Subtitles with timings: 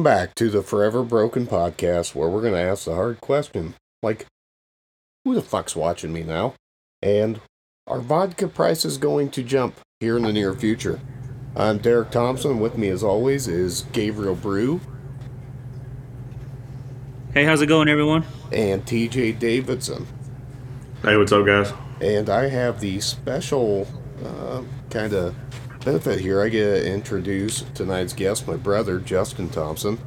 [0.00, 3.74] Welcome back to the Forever Broken podcast, where we're going to ask the hard question
[4.02, 4.24] like,
[5.26, 6.54] who the fuck's watching me now?
[7.02, 7.42] And
[7.86, 11.00] are vodka prices going to jump here in the near future?
[11.54, 12.60] I'm Derek Thompson.
[12.60, 14.80] With me, as always, is Gabriel Brew
[17.34, 18.24] Hey, how's it going, everyone?
[18.50, 20.06] and TJ Davidson.
[21.02, 21.74] Hey, what's up, guys?
[22.00, 23.86] And I have the special
[24.24, 25.36] uh, kind of
[25.84, 26.42] benefit here.
[26.42, 29.98] I get to introduce tonight's guest, my brother, Justin Thompson,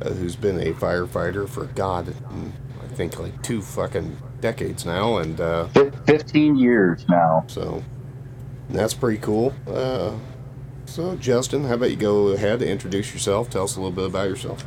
[0.00, 2.52] uh, who's been a firefighter for God, mm,
[2.82, 5.18] I think like two fucking decades now.
[5.18, 5.66] And uh,
[6.06, 7.44] 15 years now.
[7.48, 7.82] so
[8.70, 9.54] that's pretty cool.
[9.66, 10.12] Uh,
[10.86, 13.50] so, Justin, how about you go ahead and introduce yourself?
[13.50, 14.64] Tell us a little bit about yourself.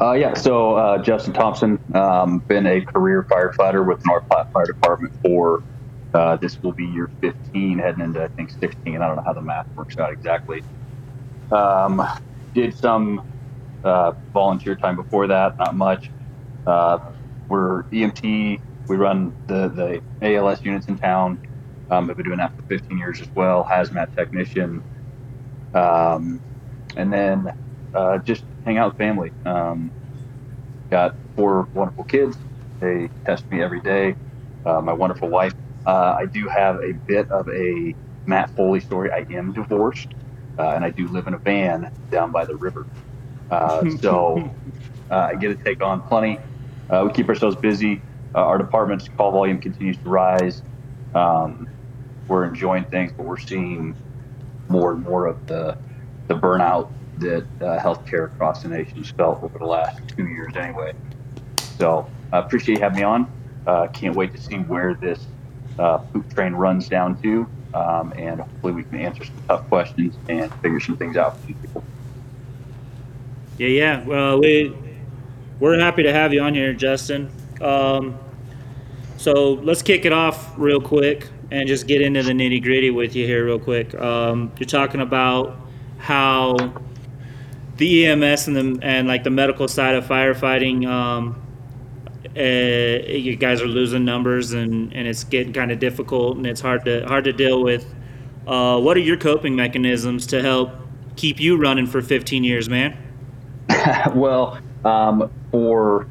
[0.00, 4.66] Uh, yeah, so uh, Justin Thompson, um, been a career firefighter with North Platte Fire
[4.66, 5.62] Department for
[6.14, 8.96] uh, this will be year 15, heading into I think 16.
[9.02, 10.64] I don't know how the math works out exactly.
[11.50, 12.02] Um,
[12.54, 13.22] did some
[13.84, 16.12] uh, volunteer time before that, not much.
[16.66, 16.98] Uh,
[17.48, 18.60] we're EMT.
[18.88, 20.02] We run the the
[20.36, 21.40] ALS units in town.
[21.90, 23.66] Um, I've been doing that for 15 years as well.
[23.70, 24.82] Hazmat technician.
[25.74, 26.42] Um,
[26.96, 27.52] and then
[27.94, 29.32] uh, just hang out with family.
[29.44, 29.92] Um,
[30.90, 32.36] got four wonderful kids.
[32.80, 34.16] They test me every day.
[34.64, 35.54] Uh, my wonderful wife.
[35.88, 37.94] Uh, I do have a bit of a
[38.26, 39.10] Matt Foley story.
[39.10, 40.08] I am divorced,
[40.58, 42.84] uh, and I do live in a van down by the river.
[43.50, 44.50] Uh, so
[45.10, 46.38] uh, I get to take on plenty.
[46.90, 48.02] Uh, we keep ourselves busy.
[48.34, 50.60] Uh, our department's call volume continues to rise.
[51.14, 51.66] Um,
[52.28, 53.96] we're enjoying things, but we're seeing
[54.68, 55.78] more and more of the
[56.26, 60.54] the burnout that uh, healthcare across the nation has felt over the last two years,
[60.54, 60.92] anyway.
[61.78, 63.32] So I appreciate you having me on.
[63.66, 65.26] Uh, can't wait to see where this
[65.78, 70.16] uh, poop train runs down to, um, and hopefully we can answer some tough questions
[70.28, 71.84] and figure some things out for these people.
[73.58, 74.04] Yeah, yeah.
[74.04, 74.74] Well, we
[75.60, 77.30] we're happy to have you on here, Justin.
[77.60, 78.18] Um,
[79.16, 83.16] so let's kick it off real quick and just get into the nitty gritty with
[83.16, 83.94] you here, real quick.
[83.94, 85.56] Um, you're talking about
[85.98, 86.56] how
[87.76, 90.86] the EMS and the and like the medical side of firefighting.
[90.86, 91.40] Um,
[92.38, 96.60] uh, you guys are losing numbers and, and it's getting kind of difficult and it's
[96.60, 97.92] hard to hard to deal with.
[98.46, 100.70] Uh, what are your coping mechanisms to help
[101.16, 102.96] keep you running for 15 years, man?
[104.14, 106.06] well, um, for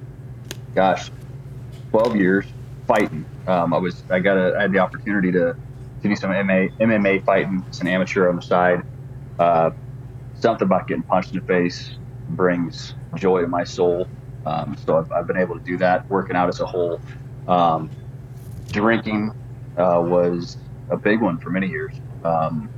[0.75, 1.09] gosh,
[1.91, 2.45] twelve years
[2.85, 3.25] fighting.
[3.47, 5.55] Um, I was I got a, I had the opportunity to
[6.01, 8.83] to do some MMA MMA fighting as an amateur on the side.
[9.39, 9.71] Uh,
[10.35, 11.95] something about getting punched in the face
[12.29, 14.07] brings joy to my soul.
[14.47, 16.09] Um, so I've, I've been able to do that.
[16.09, 17.01] Working out as a whole,
[17.47, 17.89] um,
[18.71, 19.31] drinking
[19.77, 20.57] uh, was
[20.89, 21.93] a big one for many years.
[22.23, 22.69] Um,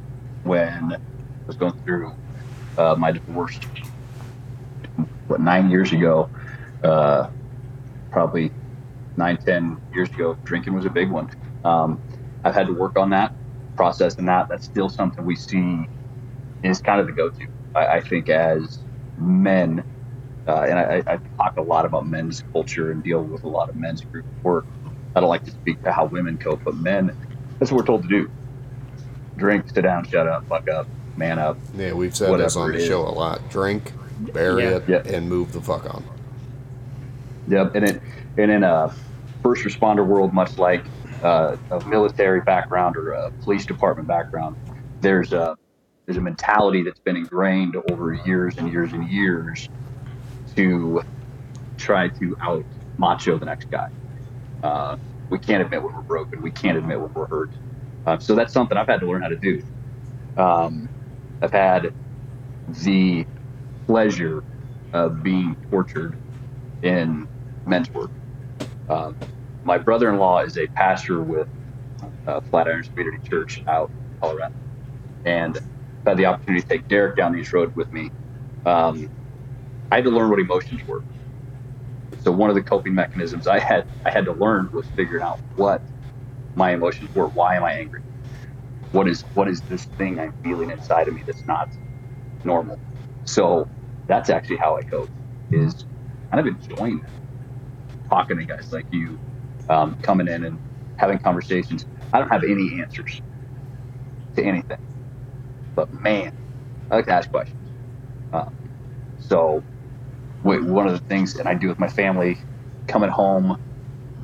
[0.43, 2.13] when I was going through
[2.77, 3.59] uh, my divorce,
[5.27, 6.29] what nine years ago,
[6.83, 7.29] uh,
[8.11, 8.51] probably
[9.15, 11.29] nine, ten years ago, drinking was a big one.
[11.63, 12.01] Um,
[12.43, 13.33] I've had to work on that,
[13.75, 14.49] processing that.
[14.49, 15.87] That's still something we see
[16.63, 17.47] is kind of the go-to.
[17.75, 18.79] I, I think as
[19.17, 19.83] men,
[20.49, 23.69] uh, and I, I talk a lot about men's culture and deal with a lot
[23.69, 24.65] of men's group work.
[25.15, 27.11] I don't like to speak to how women cope, but men,
[27.59, 28.27] that's what we're told to do.
[29.37, 31.59] Drink, sit down, shut up, fuck up, man up.
[31.75, 33.47] Yeah, we've said this on the show a lot.
[33.51, 33.93] Drink,
[34.33, 34.69] bury Yeah.
[34.77, 35.01] it, Yeah.
[35.05, 36.03] and move the fuck on.
[37.47, 38.01] Yep, and it
[38.37, 38.91] and in a
[39.43, 40.85] first responder world, much like
[41.23, 44.55] uh, a military background or a police department background,
[45.01, 45.55] there's a
[46.05, 49.69] there's a mentality that's been ingrained over years and years and years
[50.59, 51.01] to
[51.77, 52.65] try to out
[52.97, 53.89] macho the next guy.
[54.61, 54.97] Uh,
[55.29, 56.41] we can't admit when we're broken.
[56.41, 57.51] We can't admit when we're hurt.
[58.05, 59.63] Uh, so that's something I've had to learn how to do.
[60.35, 60.89] Um,
[61.41, 61.93] I've had
[62.83, 63.25] the
[63.87, 64.43] pleasure
[64.91, 66.17] of being tortured
[66.81, 67.29] in
[67.65, 68.11] men's work.
[68.89, 69.15] Um,
[69.63, 71.47] my brother-in-law is a pastor with
[72.27, 74.55] uh, Flatirons Community Church out in Colorado,
[75.23, 78.11] and I've had the opportunity to take Derek down these roads with me.
[78.65, 79.09] Um,
[79.91, 81.03] I had to learn what emotions were.
[82.17, 85.41] So one of the coping mechanisms I had I had to learn was figuring out
[85.55, 85.83] what
[86.55, 87.29] my emotions were.
[87.29, 88.01] Why am I angry?
[88.91, 91.69] What is what is this thing I'm feeling inside of me that's not
[92.43, 92.81] normal?
[93.25, 93.69] So
[94.07, 95.11] that's actually how I cope.
[95.51, 95.85] Is
[96.31, 97.05] kind of enjoying it.
[98.09, 99.19] talking to guys like you,
[99.69, 100.59] um, coming in and
[100.97, 101.85] having conversations.
[102.13, 103.21] I don't have any answers
[104.35, 104.77] to anything,
[105.75, 106.31] but man,
[106.91, 107.61] I like to ask questions.
[108.33, 108.51] Um,
[109.17, 109.65] so,
[110.43, 112.39] one of the things that I do with my family,
[112.87, 113.57] coming home,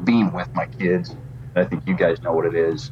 [0.04, 1.10] being with my kids,
[1.56, 2.92] and I think you guys know what it is.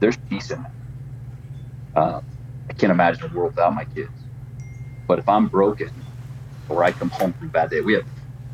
[0.00, 2.00] There's peace in that.
[2.02, 2.22] Um,
[2.70, 4.10] I can't imagine a world without my kids.
[5.08, 5.90] But if I'm broken,
[6.68, 7.80] or I come home from a bad day.
[7.82, 8.04] We have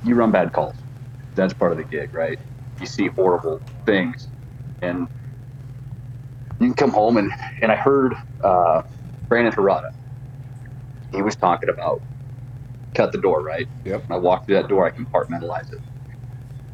[0.04, 0.84] you run bad calls.
[1.36, 2.38] That's part of the gig, right?
[2.80, 4.28] You see horrible things,
[4.82, 5.08] and
[6.60, 7.32] you can come home and
[7.62, 8.82] and I heard uh,
[9.28, 9.90] Brandon Harada.
[11.12, 12.02] He was talking about
[12.96, 13.68] cut the door, right?
[13.84, 14.08] Yep.
[14.08, 15.80] When I walk through that door, I compartmentalize it,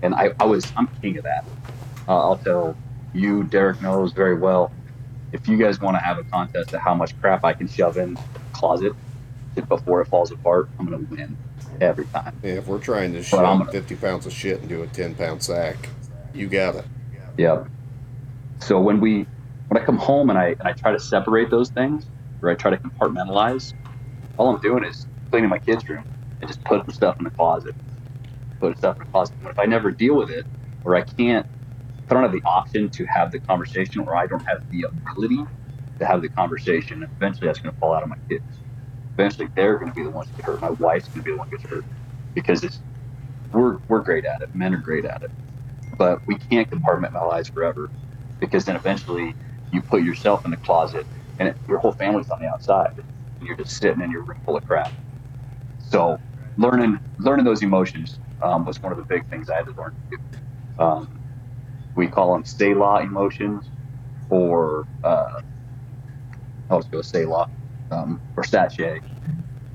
[0.02, 1.44] and I, I was I'm king of that.
[2.08, 2.76] Uh, I'll tell
[3.12, 4.72] you, Derek knows very well.
[5.32, 7.96] If you guys want to have a contest of how much crap I can shove
[7.96, 8.20] in the
[8.52, 8.92] closet
[9.68, 11.36] before it falls apart, I'm gonna win
[11.80, 12.34] every time.
[12.42, 15.42] Yeah, if we're trying to shove gonna- 50 pounds of shit into a 10 pound
[15.42, 15.88] sack,
[16.32, 16.84] you got it.
[17.36, 17.66] Yep.
[18.60, 19.26] So when we
[19.68, 22.06] when I come home and I and I try to separate those things,
[22.42, 23.72] or I try to compartmentalize,
[24.36, 26.04] all I'm doing is cleaning my kids' room
[26.42, 27.74] and just put stuff in the closet.
[28.60, 29.36] Putting stuff in the closet.
[29.42, 30.46] But if I never deal with it,
[30.84, 31.46] or I can't,
[32.04, 34.86] if I don't have the option to have the conversation, or I don't have the
[34.90, 35.44] ability
[36.00, 38.44] to have the conversation, eventually that's going to fall out of my kids.
[39.18, 40.60] Eventually, they're going to be the ones that get hurt.
[40.62, 41.86] My wife's going to be the one that gets hurt
[42.34, 42.82] because it's
[43.52, 44.50] we're we're great at it.
[44.54, 45.30] Men are great at it,
[45.98, 47.92] but we can't compartmentalize forever
[48.40, 49.36] because then eventually
[49.72, 51.06] you put yourself in the closet
[51.38, 54.38] and it, your whole family's on the outside and you're just sitting in your room
[54.44, 54.92] full of crap.
[55.92, 56.18] So
[56.56, 59.94] learning learning those emotions um, was one of the big things I had to learn.
[60.78, 61.20] Um,
[61.94, 63.66] we call them Selah emotions
[64.30, 65.42] or uh,
[66.70, 67.50] I'll just go Selah
[67.90, 69.02] um, or Satche.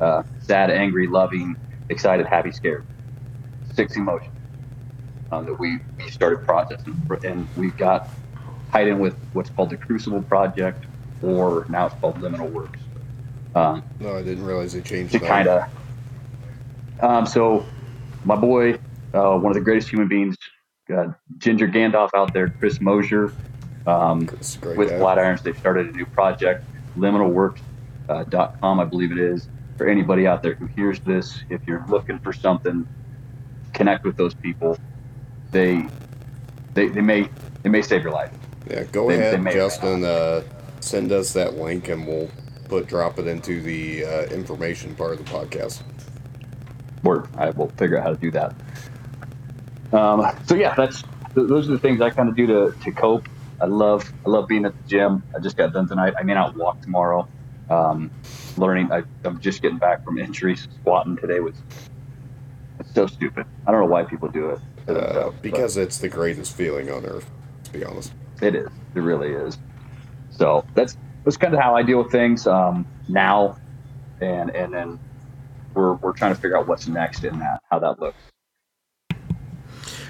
[0.02, 1.56] Uh, sad, angry, loving,
[1.90, 2.86] excited, happy, scared.
[3.74, 4.34] Six emotions
[5.32, 7.00] um, that we, we started processing.
[7.24, 8.10] And we've got
[8.72, 10.86] tied in with what's called the Crucible Project,
[11.22, 12.80] or now it's called Liminal Works.
[13.56, 15.28] Um, No, I didn't realize they changed to that.
[15.28, 15.64] kind of.
[17.02, 17.66] Um, so,
[18.26, 18.74] my boy,
[19.14, 20.36] uh, one of the greatest human beings,
[20.96, 21.08] uh,
[21.38, 23.32] Ginger Gandalf out there, Chris Mosier,
[23.86, 24.96] um, It's a great with guy.
[24.98, 26.66] Flatirons, they've started a new project,
[26.98, 29.48] liminalworks.com, I believe it is.
[29.78, 32.88] For anybody out there who hears this, if you're looking for something,
[33.74, 34.78] connect with those people.
[35.52, 35.86] They,
[36.74, 37.30] they, they may,
[37.64, 38.32] they may save your life.
[38.70, 40.04] Yeah, go They- they ahead, may Justin.
[40.04, 40.42] Uh,
[40.80, 42.30] send us that link and we'll
[42.70, 45.82] put drop it into the uh, information part of the podcast.
[47.04, 47.28] Word.
[47.36, 48.56] I will figure out how to do that.
[49.94, 51.04] Um, so yeah, that's
[51.34, 53.28] those are the things I kind of do to, to cope.
[53.62, 55.24] I love I love being at the gym.
[55.36, 56.14] I just got done tonight.
[56.20, 57.28] I may not walk tomorrow.
[57.70, 58.12] Um,
[58.58, 58.92] learning.
[58.92, 60.68] I, I'm just getting back from injuries.
[60.82, 61.56] Squatting today was
[62.80, 63.46] it's so stupid.
[63.66, 64.60] I don't know why people do it.
[64.88, 67.30] Uh, themselves, but because it's the greatest feeling on earth,
[67.66, 68.14] to be honest.
[68.42, 68.70] it is.
[68.96, 69.58] It really is.
[70.30, 73.58] So that's that's kind of how I deal with things um, now,
[74.22, 75.00] and and then
[75.78, 78.18] we're we're trying to figure out what's next in that, how that looks.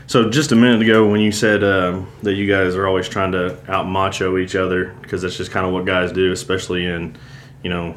[0.08, 3.34] So just a minute ago, when you said um, that you guys are always trying
[3.34, 7.18] to out macho each other, because that's just kind of what guys do, especially in,
[7.62, 7.94] you know,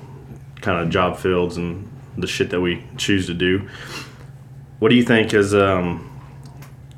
[0.61, 1.89] kind of job fields and
[2.19, 3.69] the shit that we choose to do.
[4.81, 6.11] What do you think is um,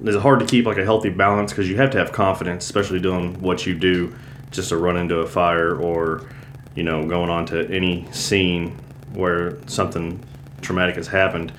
[0.00, 2.64] is it hard to keep like a healthy balance because you have to have confidence,
[2.64, 4.14] especially doing what you do,
[4.50, 6.26] just to run into a fire or,
[6.75, 8.79] you know, going on to any scene
[9.12, 10.25] where something
[10.62, 11.52] traumatic has happened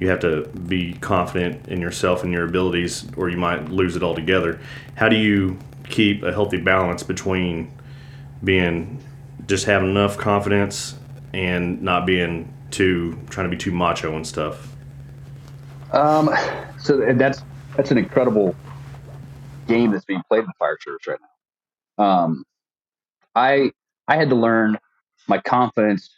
[0.00, 4.02] you have to be confident in yourself and your abilities or you might lose it
[4.02, 4.60] altogether
[4.96, 5.58] how do you
[5.88, 7.72] keep a healthy balance between
[8.44, 9.02] being
[9.46, 10.96] just having enough confidence
[11.34, 14.68] and not being too trying to be too macho and stuff
[15.92, 16.30] Um,
[16.78, 17.42] so that's
[17.76, 18.56] that's an incredible
[19.68, 21.18] game that's being played in the fire service right
[21.98, 22.04] now.
[22.04, 22.44] Um,
[23.34, 23.72] I
[24.08, 24.78] I had to learn
[25.28, 26.10] my confidence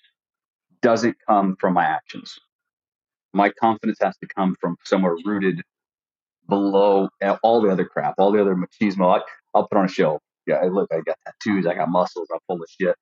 [0.82, 2.38] doesn't come from my actions.
[3.32, 5.62] My confidence has to come from somewhere rooted
[6.48, 7.08] below
[7.42, 9.20] all the other crap, all the other machismo.
[9.20, 9.22] I,
[9.54, 10.20] I'll put on a show.
[10.46, 12.96] Yeah, look, I got tattoos, I got muscles, I'm full of shit.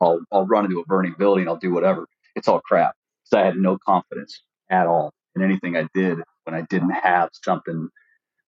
[0.00, 2.06] I'll I'll run into a burning building, I'll do whatever.
[2.36, 2.94] It's all crap.
[3.24, 7.30] So I had no confidence at all in anything I did when I didn't have
[7.44, 7.88] something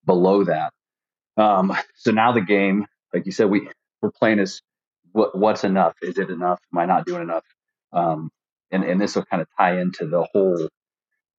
[0.07, 0.73] below that.
[1.37, 3.69] Um, so now the game, like you said, we
[4.03, 4.61] we're playing as
[5.13, 5.95] what what's enough?
[6.03, 6.61] Is it enough?
[6.73, 7.45] Am I not doing enough?
[7.93, 8.31] Um,
[8.71, 10.69] and and this will kind of tie into the whole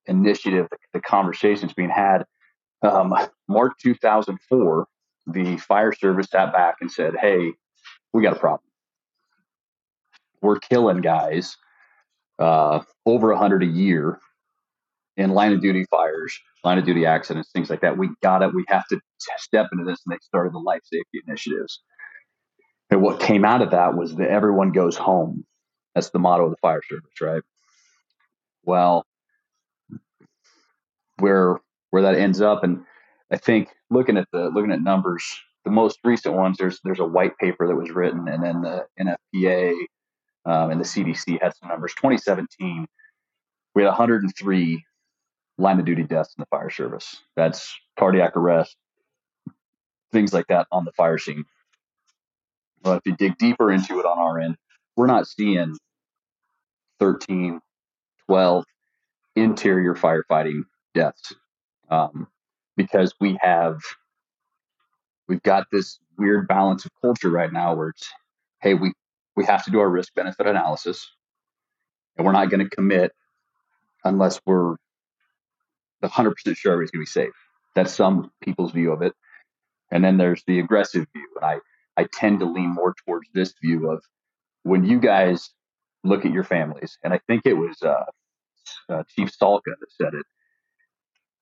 [0.07, 2.25] initiative, the, the conversations being had.
[2.83, 3.15] Um,
[3.47, 4.87] March 2004,
[5.27, 7.53] the fire service sat back and said, "Hey,
[8.13, 8.61] we got a problem.
[10.41, 11.57] We're killing guys
[12.39, 14.19] uh, over 100 a year
[15.17, 17.97] in line of duty fires, line of duty accidents, things like that.
[17.97, 18.53] We got it.
[18.53, 18.99] We have to
[19.37, 20.01] step into this.
[20.05, 21.81] And they started the life safety initiatives.
[22.89, 25.45] And what came out of that was that everyone goes home.
[25.95, 27.41] That's the motto of the fire service, right?
[28.63, 29.05] Well,
[31.19, 31.59] where
[31.91, 32.83] where that ends up, and
[33.31, 35.23] I think looking at the looking at numbers,
[35.63, 38.85] the most recent ones there's there's a white paper that was written, and then the
[38.99, 39.73] NFPA
[40.45, 41.93] um, and the CDC had some numbers.
[41.95, 42.85] 2017,
[43.73, 44.85] we had 103
[45.57, 47.21] line of duty deaths in the fire service.
[47.35, 48.75] That's cardiac arrest,
[50.11, 51.45] things like that on the fire scene.
[52.81, 54.57] But if you dig deeper into it on our end,
[54.95, 55.75] we're not seeing
[56.99, 57.59] 13,
[58.27, 58.65] 12
[59.35, 61.33] interior firefighting deaths
[61.89, 62.27] um,
[62.77, 63.79] because we have
[65.27, 68.07] we've got this weird balance of culture right now where it's
[68.61, 68.93] hey we
[69.35, 71.11] we have to do our risk benefit analysis
[72.17, 73.11] and we're not going to commit
[74.05, 74.75] unless we're
[76.03, 77.33] 100% sure everybody's going to be safe.
[77.73, 79.13] That's some people's view of it.
[79.91, 81.59] And then there's the aggressive view and i
[82.01, 84.03] i tend to lean more towards this view of
[84.63, 85.51] when you guys
[86.05, 88.05] look at your families and i think it was uh,
[88.89, 90.25] uh, chief salka that said it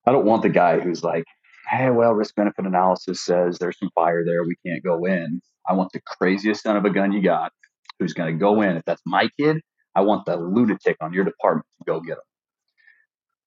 [0.08, 1.25] i don't want the guy who's like
[1.70, 4.43] hey, well, risk benefit analysis says there's some fire there.
[4.43, 5.41] We can't go in.
[5.67, 7.51] I want the craziest son of a gun you got
[8.00, 8.77] who's going to go in.
[8.77, 9.62] If that's my kid,
[9.96, 12.24] I want the lunatic on your department to go get him.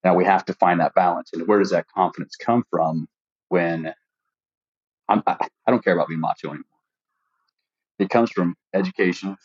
[0.04, 1.30] Now we have to find that balance.
[1.32, 3.08] And where does that confidence come from
[3.49, 3.92] when
[5.08, 6.64] I'm, I, I don't care about being macho anymore?
[7.99, 9.37] It comes from education,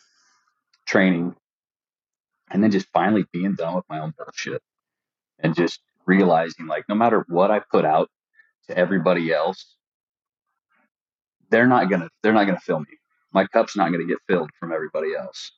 [0.86, 1.34] training,
[2.52, 4.62] and then just finally being done with my own bullshit
[5.40, 8.08] and just realizing like no matter what I put out
[8.68, 9.76] to everybody else,
[11.50, 12.98] they're not gonna they're not gonna fill me.
[13.32, 15.52] My cup's not gonna get filled from everybody else.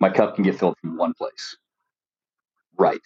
[0.00, 1.56] My cup can get filled from one place.
[2.78, 3.00] Right.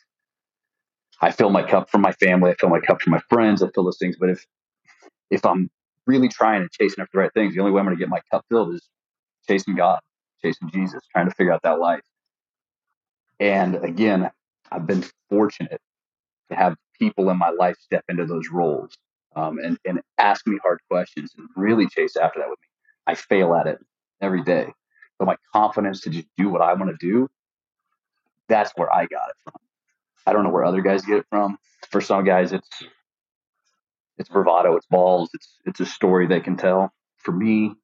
[1.20, 3.68] I fill my cup from my family, I fill my cup from my friends, I
[3.74, 4.16] fill those things.
[4.18, 4.46] But if
[5.30, 5.70] if I'm
[6.06, 8.22] really trying and chasing after the right things, the only way I'm gonna get my
[8.30, 8.82] cup filled is
[9.48, 10.00] chasing God,
[10.42, 12.02] chasing Jesus, trying to figure out that life.
[13.40, 14.30] And again,
[14.70, 15.80] I've been fortunate
[16.50, 18.96] to have people in my life step into those roles
[19.36, 22.68] um, and, and ask me hard questions and really chase after that with me.
[23.06, 23.78] I fail at it
[24.20, 24.72] every day.
[25.18, 27.28] But my confidence to just do what I want to do,
[28.48, 29.54] that's where I got it from.
[30.26, 31.58] I don't know where other guys get it from.
[31.90, 32.68] For some guys, it's
[34.18, 36.92] it's bravado, it's balls, it's it's a story they can tell.
[37.16, 37.74] For me,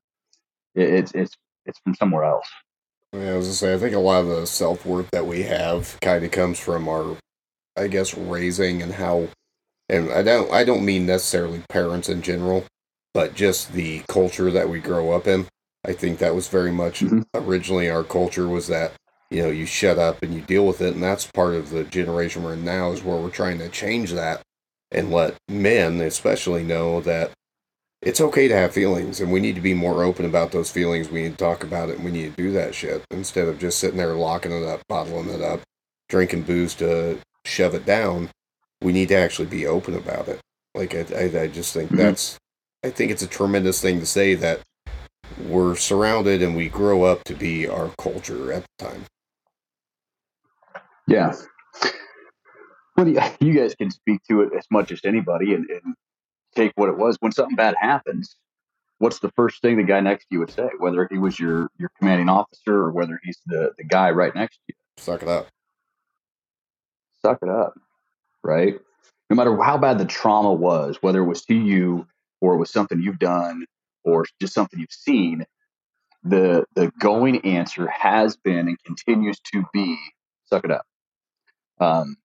[0.74, 2.48] it's it's it's from somewhere else.
[3.14, 5.44] Yeah, I was gonna say, I think a lot of the self worth that we
[5.44, 7.16] have kind of comes from our,
[7.76, 9.28] I guess, raising and how
[9.88, 12.64] and I don't I don't mean necessarily parents in general,
[13.12, 15.46] but just the culture that we grow up in.
[15.84, 17.20] I think that was very much mm-hmm.
[17.34, 18.94] originally our culture was that
[19.30, 21.84] you know you shut up and you deal with it, and that's part of the
[21.84, 24.42] generation we're in now is where we're trying to change that
[24.90, 27.30] and let men especially know that
[28.04, 31.10] it's okay to have feelings and we need to be more open about those feelings.
[31.10, 33.58] We need to talk about it and we need to do that shit instead of
[33.58, 35.60] just sitting there locking it up, bottling it up,
[36.08, 38.30] drinking booze to shove it down
[38.84, 40.40] we need to actually be open about it.
[40.74, 41.96] Like I, I, I just think mm-hmm.
[41.96, 42.38] that's,
[42.84, 44.60] I think it's a tremendous thing to say that
[45.38, 49.04] we're surrounded and we grow up to be our culture at the time.
[51.08, 51.34] Yeah.
[52.96, 53.08] Well,
[53.40, 55.94] you guys can speak to it as much as anybody and, and
[56.54, 58.36] take what it was when something bad happens.
[58.98, 61.68] What's the first thing the guy next to you would say, whether he was your
[61.78, 64.74] your commanding officer or whether he's the the guy right next to you?
[64.98, 65.48] Suck it up.
[67.22, 67.74] Suck it up
[68.44, 68.78] right?
[69.30, 72.06] No matter how bad the trauma was, whether it was to you
[72.40, 73.64] or it was something you've done
[74.04, 75.44] or just something you've seen,
[76.22, 79.98] the the going answer has been and continues to be
[80.46, 80.86] suck it up.
[81.80, 82.16] Um,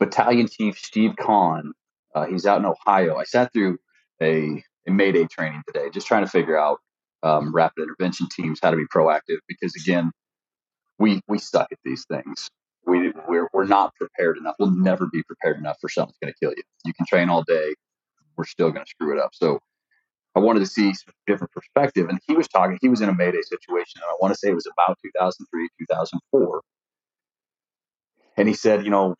[0.00, 1.72] Battalion Chief Steve Kahn,
[2.14, 3.16] uh, he's out in Ohio.
[3.16, 3.78] I sat through
[4.22, 6.78] a, a Mayday training today, just trying to figure out
[7.22, 10.10] um, rapid intervention teams, how to be proactive, because again,
[10.98, 12.50] we we suck at these things
[12.86, 14.56] we we're, we're not prepared enough.
[14.58, 16.62] We'll never be prepared enough for something that's going to kill you.
[16.84, 17.74] You can train all day,
[18.36, 19.30] we're still going to screw it up.
[19.32, 19.58] So
[20.34, 20.92] I wanted to see
[21.26, 22.08] different perspective.
[22.08, 22.78] And he was talking.
[22.80, 25.68] He was in a Mayday situation, and I want to say it was about 2003,
[25.78, 26.60] 2004.
[28.36, 29.14] And he said, you know,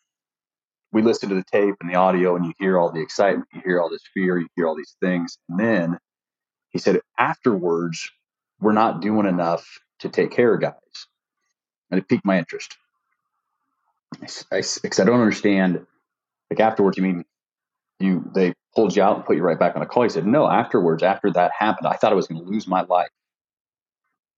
[0.95, 3.61] we listen to the tape and the audio, and you hear all the excitement, you
[3.65, 5.99] hear all this fear, you hear all these things, and then
[6.71, 8.11] he said afterwards,
[8.61, 9.67] we're not doing enough
[10.01, 10.75] to take care of guys,
[11.91, 12.77] and it piqued my interest.
[14.53, 15.87] I, because I don't understand.
[16.51, 17.25] Like afterwards, you mean
[18.01, 20.05] you they pulled you out and put you right back on the call?
[20.05, 20.49] He said, no.
[20.49, 23.11] Afterwards, after that happened, I thought I was going to lose my life.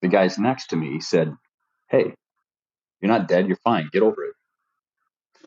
[0.03, 1.35] The guys next to me said,
[1.89, 2.15] "Hey,
[3.03, 3.49] you're not dead.
[3.49, 3.91] You're fine.
[3.93, 4.36] Get over it."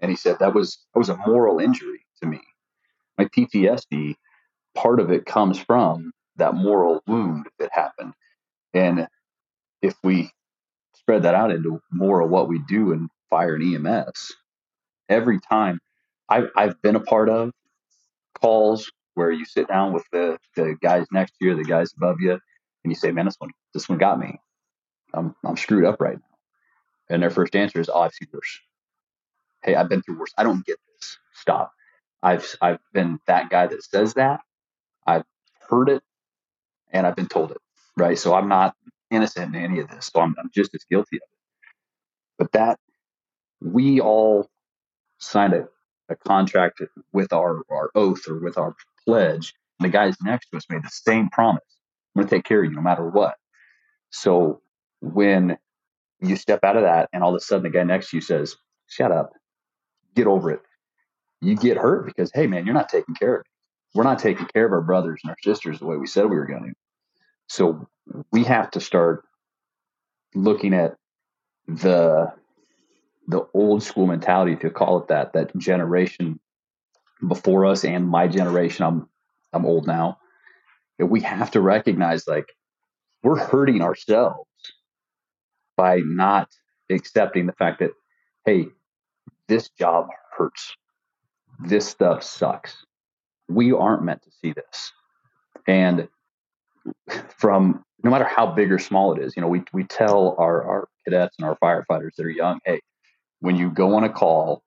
[0.01, 2.41] And he said that was that was a moral injury to me.
[3.17, 4.15] My PTSD,
[4.75, 8.13] part of it comes from that moral wound that happened,
[8.73, 9.07] and
[9.81, 10.31] if we
[11.09, 14.31] spread that out into more of what we do in fire and EMS.
[15.09, 15.79] Every time
[16.29, 17.51] I've, I've been a part of
[18.39, 22.17] calls where you sit down with the, the guys next to you, the guys above
[22.19, 24.39] you, and you say, man, this one, this one got me.
[25.13, 26.37] I'm, I'm screwed up right now.
[27.09, 28.59] And their first answer is, oh, I've seen worse.
[29.63, 30.33] Hey, I've been through worse.
[30.37, 31.17] I don't get this.
[31.35, 31.71] Stop.
[32.23, 34.41] I've I've been that guy that says that.
[35.07, 35.23] I've
[35.69, 36.03] heard it,
[36.91, 37.57] and I've been told it.
[37.97, 38.75] Right, so I'm not
[39.11, 40.11] innocent in any of this.
[40.13, 41.29] So I'm, I'm just as guilty of it.
[42.39, 42.79] But that
[43.61, 44.47] we all
[45.19, 45.67] signed a,
[46.09, 46.81] a contract
[47.13, 48.75] with our, our oath or with our
[49.05, 49.53] pledge.
[49.79, 51.63] And the guys next to us made the same promise.
[52.15, 53.35] I'm going to take care of you no matter what.
[54.11, 54.61] So
[55.01, 55.57] when
[56.21, 58.21] you step out of that and all of a sudden the guy next to you
[58.21, 58.55] says,
[58.87, 59.31] shut up,
[60.19, 60.61] get over it.
[61.41, 63.45] You get hurt because, hey, man, you're not taking care of.
[63.95, 66.37] We're not taking care of our brothers and our sisters the way we said we
[66.37, 66.73] were going to.
[67.47, 67.87] So
[68.31, 69.23] we have to start
[70.35, 70.95] looking at
[71.67, 72.31] the
[73.27, 76.39] the old school mentality, if you call it that, that generation
[77.27, 78.85] before us and my generation.
[78.85, 79.07] I'm
[79.53, 80.17] I'm old now.
[80.99, 82.47] We have to recognize like
[83.23, 84.49] we're hurting ourselves
[85.77, 86.49] by not
[86.89, 87.91] accepting the fact that
[88.45, 88.67] hey,
[89.49, 90.73] this job hurts.
[91.59, 92.85] This stuff sucks.
[93.49, 94.93] We aren't meant to see this.
[95.67, 96.07] And
[97.37, 100.63] from no matter how big or small it is, you know, we, we tell our,
[100.63, 102.79] our cadets and our firefighters that are young, hey,
[103.41, 104.63] when you go on a call,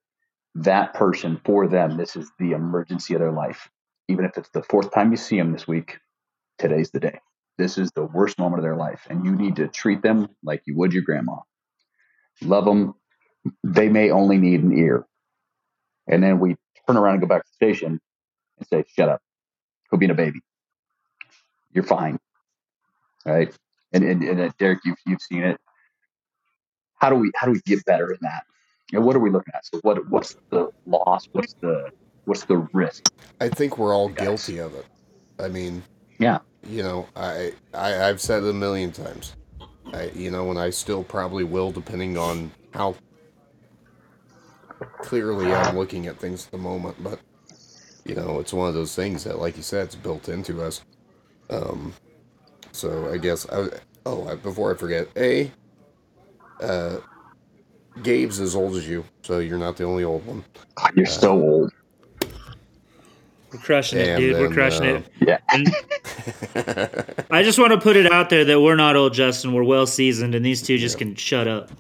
[0.55, 3.71] that person for them, this is the emergency of their life.
[4.09, 5.99] Even if it's the fourth time you see them this week,
[6.59, 7.19] today's the day.
[7.57, 9.07] This is the worst moment of their life.
[9.09, 11.37] And you need to treat them like you would your grandma.
[12.43, 12.95] Love them.
[13.65, 15.07] They may only need an ear.
[16.09, 16.57] And then we
[16.87, 18.01] turn around and go back to the station
[18.59, 19.21] and say, shut up.
[19.91, 20.41] Go being a baby.
[21.73, 22.19] You're fine.
[23.25, 23.55] Right.
[23.93, 25.59] And, and, and uh, Derek, you've, you've seen it.
[26.97, 28.45] How do we, how do we get better in that?
[28.93, 29.65] Know, what are we looking at?
[29.65, 31.27] So what what's the loss?
[31.33, 31.91] What's the
[32.27, 33.11] what's the risk?
[33.41, 34.85] I think we're all guilty of it.
[35.39, 35.83] I mean,
[36.19, 39.35] yeah, you know, I, I I've said it a million times.
[39.95, 42.95] I you know, and I still probably will, depending on how
[44.85, 47.03] clearly I'm looking at things at the moment.
[47.03, 47.21] But
[48.05, 50.83] you know, it's one of those things that, like you said, it's built into us.
[51.51, 51.93] Um,
[52.73, 53.69] so I guess I
[54.07, 55.51] oh before I forget, a
[56.61, 56.99] uh,
[58.03, 60.45] Gabe's as old as you, so you're not the only old one.
[60.95, 61.73] You're uh, so old.
[63.53, 64.35] We're crushing it, dude.
[64.37, 65.41] Then, we're crushing uh, it.
[66.57, 67.25] Yeah.
[67.31, 69.53] I just want to put it out there that we're not old, Justin.
[69.53, 71.07] We're well seasoned, and these two just yeah.
[71.07, 71.71] can shut up.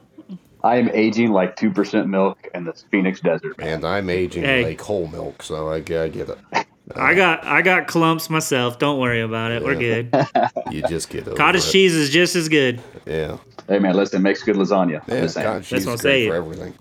[0.64, 3.68] I am aging like two percent milk in the Phoenix desert, man.
[3.68, 4.64] And I'm aging hey.
[4.64, 6.38] like whole milk, so I, I get it.
[6.52, 6.62] Uh,
[6.96, 8.78] I got I got clumps myself.
[8.78, 9.62] Don't worry about it.
[9.62, 9.66] Yeah.
[9.66, 10.28] We're good.
[10.70, 11.72] you just get over Cottage it.
[11.72, 12.80] cheese is just as good.
[13.06, 13.38] Yeah.
[13.68, 15.02] Hey man, listen, it makes good lasagna.
[15.08, 16.74] Yeah, cottage cheese is good for everything.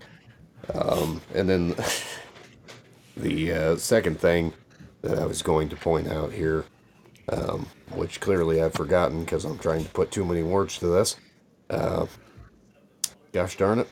[0.74, 1.76] Um, and then
[3.18, 4.54] the uh, second thing
[5.02, 6.66] that I was going to point out here,
[7.30, 11.16] um, which clearly I've forgotten because I'm trying to put too many words to this.
[13.32, 13.88] Gosh darn it.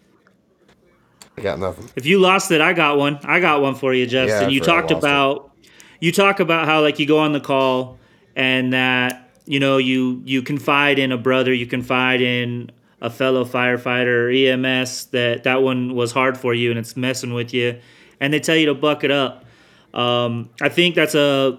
[1.37, 1.89] I got nothing.
[1.95, 3.19] If you lost it, I got one.
[3.23, 4.49] I got one for you, Justin.
[4.49, 5.69] Yeah, you talked about it.
[6.01, 7.97] you talk about how like you go on the call
[8.35, 12.71] and that you know you you confide in a brother, you confide in
[13.01, 17.33] a fellow firefighter or EMS that that one was hard for you and it's messing
[17.33, 17.79] with you,
[18.19, 19.45] and they tell you to buck it up.
[19.93, 21.57] Um, I think that's a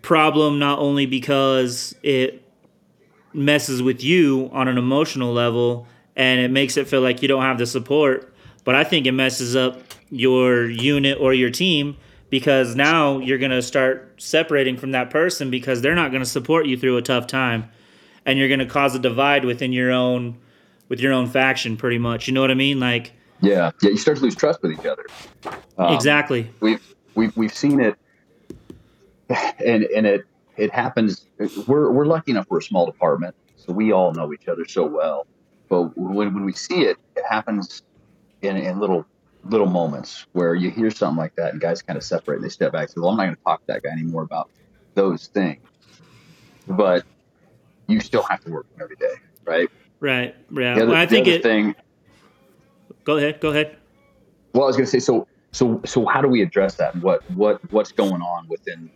[0.00, 2.42] problem not only because it
[3.34, 7.42] messes with you on an emotional level and it makes it feel like you don't
[7.42, 8.32] have the support,
[8.64, 11.96] but I think it messes up your unit or your team
[12.30, 16.28] because now you're going to start separating from that person because they're not going to
[16.28, 17.70] support you through a tough time
[18.24, 20.38] and you're going to cause a divide within your own
[20.88, 22.80] with your own faction pretty much you know what i mean?
[22.80, 25.06] Like yeah yeah you start to lose trust with each other.
[25.78, 26.50] Um, exactly.
[26.60, 27.96] we've we've we've seen it
[29.64, 30.24] and and it
[30.56, 31.26] it happens
[31.66, 34.84] we're we're lucky enough we're a small department so we all know each other so
[34.84, 35.26] well
[35.70, 37.82] but when, when we see it it happens
[38.42, 39.06] in, in little
[39.44, 42.50] little moments where you hear something like that and guys kind of separate and they
[42.50, 44.50] step back and say well i'm not going to talk to that guy anymore about
[44.94, 45.64] those things.
[46.66, 47.04] But
[47.86, 49.14] you still have to work every day
[49.46, 49.68] right?
[50.00, 50.72] Right yeah.
[50.74, 51.74] Other, well, i think it thing
[53.04, 53.76] go ahead go ahead.
[54.52, 56.94] Well i was going to say so so so how do we address that?
[56.94, 58.90] And what what what's going on within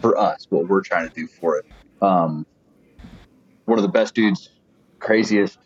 [0.00, 1.66] for us what we're trying to do for it?
[2.00, 2.46] Um
[3.66, 4.50] one of the best dudes
[5.04, 5.58] craziest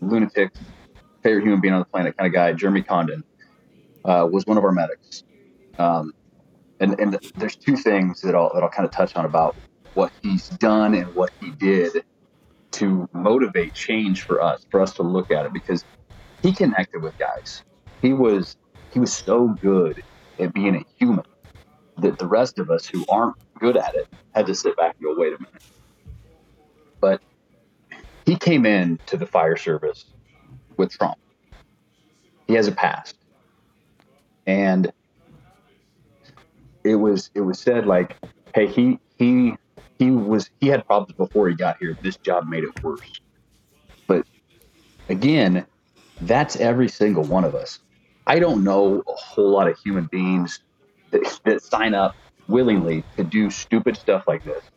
[0.00, 0.60] lunatics
[1.24, 3.24] favorite human being on the planet kind of guy, Jeremy Condon,
[4.04, 5.24] uh, was one of our medics.
[5.78, 6.12] Um,
[6.78, 9.56] and and there's two things that I'll that I'll kind of touch on about
[9.94, 12.04] what he's done and what he did
[12.72, 15.84] to motivate change for us, for us to look at it, because
[16.42, 17.64] he connected with guys.
[18.02, 18.56] He was
[18.92, 20.02] he was so good
[20.38, 21.24] at being a human
[21.98, 25.04] that the rest of us who aren't good at it had to sit back and
[25.04, 25.62] go, wait a minute.
[27.00, 27.22] But
[28.26, 30.06] he came in to the fire service
[30.78, 31.16] with Trump.
[32.48, 33.16] He has a past.
[34.46, 34.92] And
[36.84, 38.16] it was it was said like,
[38.54, 39.54] hey, he he
[39.98, 41.96] he was he had problems before he got here.
[42.02, 43.20] This job made it worse.
[44.08, 44.24] But
[45.08, 45.66] again,
[46.20, 47.80] that's every single one of us.
[48.26, 50.60] I don't know a whole lot of human beings
[51.12, 52.16] that, that sign up
[52.48, 54.70] willingly to do stupid stuff like this,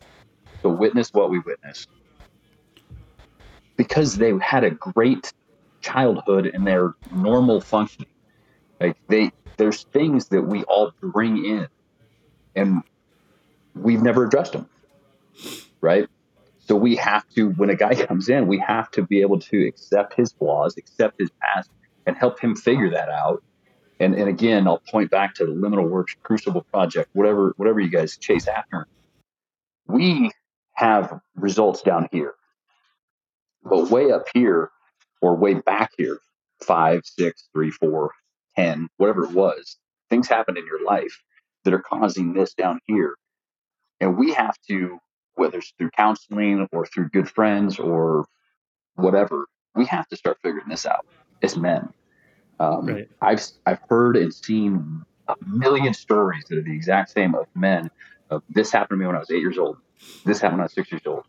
[0.64, 1.88] to witness what we witnessed,
[3.78, 5.32] because they had a great
[5.80, 8.10] childhood and they're normal functioning.
[8.78, 11.68] Like they, there's things that we all bring in,
[12.54, 12.82] and
[13.74, 14.68] we've never addressed them,
[15.80, 16.06] right?
[16.58, 19.66] So we have to, when a guy comes in, we have to be able to
[19.66, 21.70] accept his flaws, accept his past,
[22.06, 23.42] and help him figure that out.
[24.00, 27.90] And, and again, I'll point back to the Liminal Works Crucible Project, whatever whatever you
[27.90, 28.86] guys chase after.
[29.88, 30.30] We
[30.74, 32.34] have results down here,
[33.64, 34.70] but way up here
[35.22, 36.20] or way back here,
[36.64, 38.12] five, six, three, four,
[38.56, 39.78] ten, whatever it was,
[40.10, 41.22] things happen in your life
[41.64, 43.16] that are causing this down here,
[44.00, 44.98] and we have to,
[45.36, 48.26] whether it's through counseling or through good friends or
[48.96, 51.06] whatever, we have to start figuring this out
[51.42, 51.88] as men.
[52.60, 53.08] Um, Right.
[53.20, 57.90] I've I've heard and seen a million stories that are the exact same of men.
[58.30, 59.78] Of this happened to me when I was eight years old.
[60.24, 61.24] This happened when I was six years old.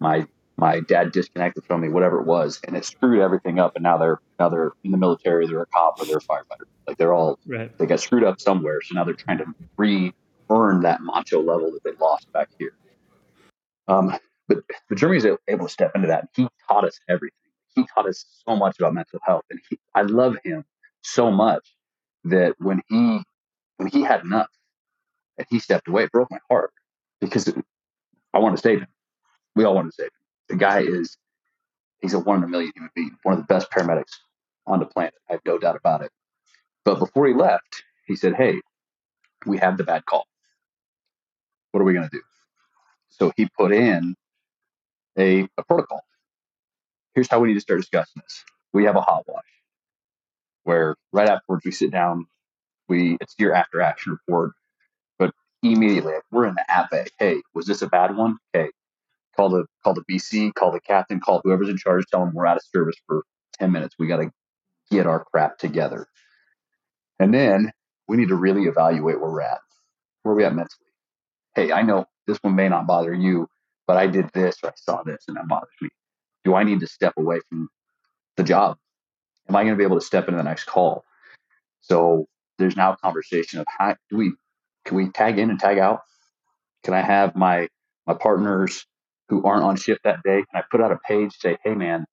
[0.00, 0.26] My
[0.64, 3.72] my dad disconnected from me, whatever it was, and it screwed everything up.
[3.76, 6.64] And now they're now they're in the military, they're a cop, or they're a firefighter.
[6.88, 7.70] Like they're all Right.
[7.78, 8.80] they got screwed up somewhere.
[8.82, 9.46] So now they're trying to
[9.76, 12.72] re-earn that macho level that they lost back here.
[13.88, 14.16] Um,
[14.48, 16.28] but but Jeremy was able to step into that.
[16.34, 17.36] He taught us everything.
[17.74, 20.64] He taught us so much about mental health, and he, I love him
[21.02, 21.74] so much
[22.24, 23.22] that when he
[23.76, 24.48] when he had enough
[25.36, 26.72] and he stepped away, it broke my heart
[27.20, 27.52] because
[28.32, 28.88] I wanted to save him.
[29.56, 30.23] We all wanted to save him.
[30.48, 31.16] The guy is
[32.00, 34.18] he's a one in a million human being, one of the best paramedics
[34.66, 35.14] on the planet.
[35.28, 36.10] I have no doubt about it.
[36.84, 38.60] But before he left, he said, "Hey,
[39.46, 40.26] we have the bad call.
[41.72, 42.22] What are we going to do?"
[43.10, 44.16] So he put in
[45.18, 46.02] a, a protocol.
[47.14, 48.44] Here's how we need to start discussing this.
[48.72, 49.44] We have a hot wash
[50.64, 52.26] where right afterwards we sit down.
[52.88, 54.52] We it's your after action report,
[55.18, 56.92] but immediately we're in the app.
[57.18, 58.38] Hey, was this a bad one?
[58.54, 58.70] Okay,
[59.36, 62.04] call the call the BC, call the captain, call whoever's in charge.
[62.10, 63.94] Tell them we're out of service for ten minutes.
[63.98, 64.30] We got to
[64.90, 66.06] get our crap together,
[67.18, 67.72] and then
[68.08, 69.60] we need to really evaluate where we're at.
[70.22, 70.90] Where are we at mentally?
[71.54, 73.48] Hey, I know this one may not bother you,
[73.86, 75.88] but I did this or I saw this and that bothers me.
[76.44, 77.68] Do I need to step away from
[78.36, 78.76] the job?
[79.48, 81.04] Am I going to be able to step into the next call?
[81.80, 82.26] So
[82.58, 84.32] there's now a conversation of how do we
[84.84, 86.00] can we tag in and tag out?
[86.82, 87.68] Can I have my
[88.06, 88.86] my partners
[89.28, 90.38] who aren't on shift that day?
[90.50, 92.06] Can I put out a page say, hey man,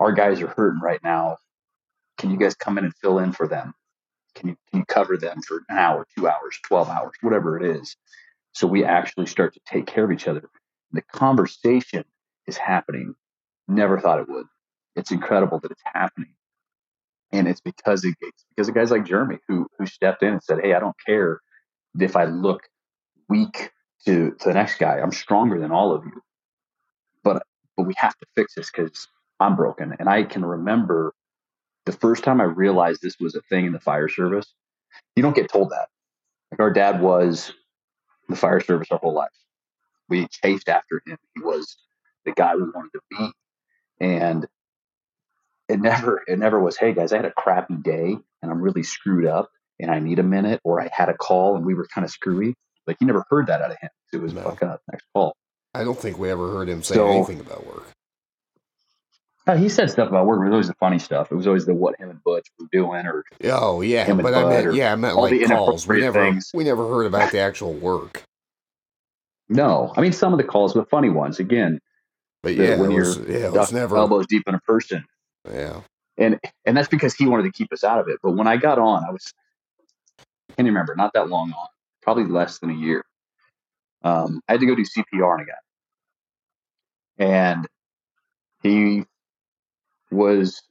[0.00, 1.38] our guys are hurting right now.
[2.18, 3.74] Can you guys come in and fill in for them?
[4.36, 7.76] Can you can you cover them for an hour, two hours, twelve hours, whatever it
[7.78, 7.96] is?
[8.52, 10.48] So we actually start to take care of each other.
[10.92, 12.04] The conversation
[12.46, 13.14] is happening.
[13.68, 14.46] Never thought it would.
[14.96, 16.28] It's incredible that it's happening
[17.32, 20.42] and it's because of it's because of guys like Jeremy who who stepped in and
[20.42, 21.40] said, "Hey, I don't care
[21.98, 22.62] if I look
[23.28, 23.70] weak
[24.06, 25.00] to to the next guy.
[25.00, 26.22] I'm stronger than all of you,
[27.24, 27.44] but
[27.76, 29.08] but we have to fix this because
[29.40, 31.14] I'm broken." And I can remember
[31.86, 34.54] the first time I realized this was a thing in the fire service.
[35.16, 35.88] You don't get told that.
[36.52, 37.52] Like our dad was
[38.28, 39.30] the fire service our whole life.
[40.08, 41.18] We chased after him.
[41.36, 41.76] He was
[42.26, 43.32] the guy we wanted to be,
[44.00, 44.46] and
[45.68, 48.82] it never it never was hey guys i had a crappy day and i'm really
[48.82, 51.86] screwed up and i need a minute or i had a call and we were
[51.94, 52.54] kind of screwy
[52.86, 54.42] like you never heard that out of him it was No.
[54.42, 55.36] fuck up next call
[55.74, 57.84] I don't think we ever heard him say So- anything about work.
[59.46, 61.66] Uh, he said stuff about work it was always the funny stuff it was always
[61.66, 64.74] the what him and butch were doing or Oh yeah, Him and but I meant
[64.74, 65.86] yeah, I meant all like the calls.
[65.86, 66.50] We inappropriate never things.
[66.54, 68.22] we never heard about the actual work.
[69.50, 71.78] no i mean some of the calls the funny ones again
[72.42, 73.98] But yeah, when was, you're yeah, it was duck never.
[73.98, 75.04] elbows deep in a person
[75.46, 75.80] Yeah,
[76.16, 78.56] and and that's because he wanted to keep us out of it but when i
[78.56, 79.30] got on i was
[80.18, 81.66] I can't remember not that long on
[82.00, 83.04] probably less than a year
[84.04, 85.52] um, i had to go do cpr on a guy
[87.18, 87.66] and
[88.62, 89.04] he
[90.10, 90.62] was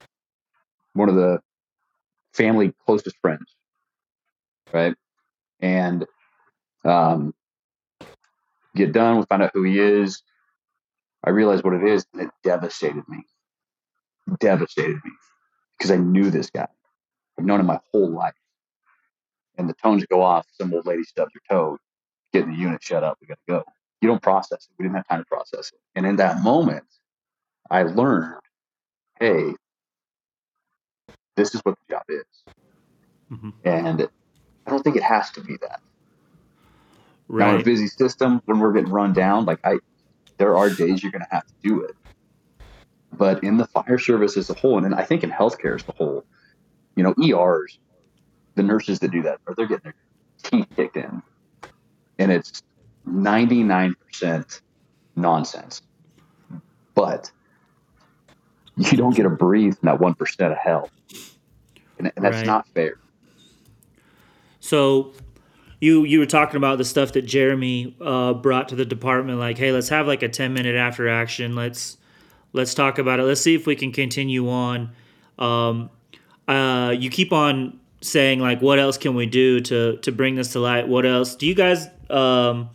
[0.94, 1.40] one of the
[2.34, 3.56] family closest friends
[4.74, 4.96] right?
[5.62, 6.06] And
[6.84, 7.34] um,
[8.76, 10.22] get done we find out who he is.
[11.24, 13.24] I realized what it is and it devastated me.
[14.40, 15.12] Devastated me
[15.78, 16.68] because i knew this guy.
[17.38, 18.34] I've known him my whole life.
[19.58, 21.78] And the tones go off some old lady stubs her toe.
[22.34, 23.64] Get in the unit shut up we gotta go
[24.04, 24.70] you don't process it.
[24.78, 25.80] We didn't have time to process it.
[25.96, 26.84] And in that moment
[27.72, 28.42] i learned
[29.20, 29.54] hey
[31.38, 32.26] this is what the job is.
[33.32, 33.54] Mhm.
[33.64, 34.10] and
[34.68, 35.80] i don't think it has to be that.
[37.30, 39.80] Now, in a busy system, when we're getting run down, like I,
[40.38, 41.96] there are days you're going to have to do it.
[43.14, 45.84] But in the fire service as a whole, and then I think in healthcare as
[45.88, 46.26] a whole,
[46.96, 47.80] you know, ERs,
[48.56, 49.96] the nurses that do that, or they're getting their
[50.44, 51.24] teeth kicked in,
[52.20, 52.62] and it's
[53.08, 54.62] 99%
[55.16, 55.82] nonsense.
[56.96, 57.32] But
[58.78, 60.90] you don't get to breathe in that 1% of hell.
[62.00, 62.46] And, and that's Right.
[62.46, 62.96] not fair.
[64.60, 65.14] So
[65.82, 69.58] you you were talking about the stuff that Jeremy uh, brought to the department, like,
[69.58, 71.56] hey, let's have like a ten minute after action.
[71.56, 71.98] Let's
[72.54, 73.24] let's talk about it.
[73.24, 74.92] Let's see if we can continue on.
[75.38, 75.90] Um,
[76.48, 80.54] uh, you keep on saying like, what else can we do to to bring this
[80.54, 80.88] to light?
[80.88, 82.70] What else do you guys um,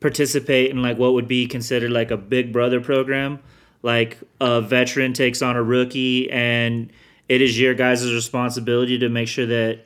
[0.00, 0.82] participate in?
[0.82, 3.38] Like, what would be considered like a Big Brother program?
[3.82, 6.90] Like a veteran takes on a rookie, and
[7.28, 9.80] it is your guys' responsibility to make sure that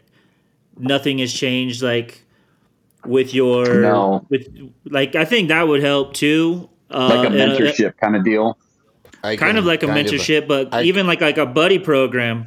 [0.79, 2.23] nothing has changed like
[3.05, 4.25] with your No.
[4.31, 4.47] with
[4.87, 6.69] like I think that would help too.
[6.91, 8.59] Uh, Like a and, uh, mentorship kind of deal.
[9.23, 11.47] I kind can of like a kind of- mentorship, but I- even like like a
[11.47, 12.47] buddy program.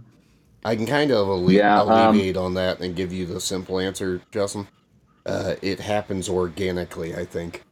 [0.65, 3.79] I can kind of alle- Yeah, um, alleviate on that and give you the simple
[3.79, 4.67] answer, Justin.
[5.25, 7.63] Uh, it happens organically, I think.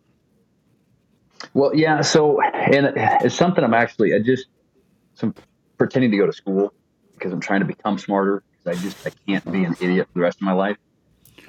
[1.53, 2.01] Well, yeah.
[2.01, 4.45] So, and it's something I'm actually, I just,
[5.15, 5.35] some
[5.77, 6.73] pretending to go to school
[7.17, 10.19] because I'm trying to become smarter because I just, I can't be an idiot for
[10.19, 10.77] the rest of my life.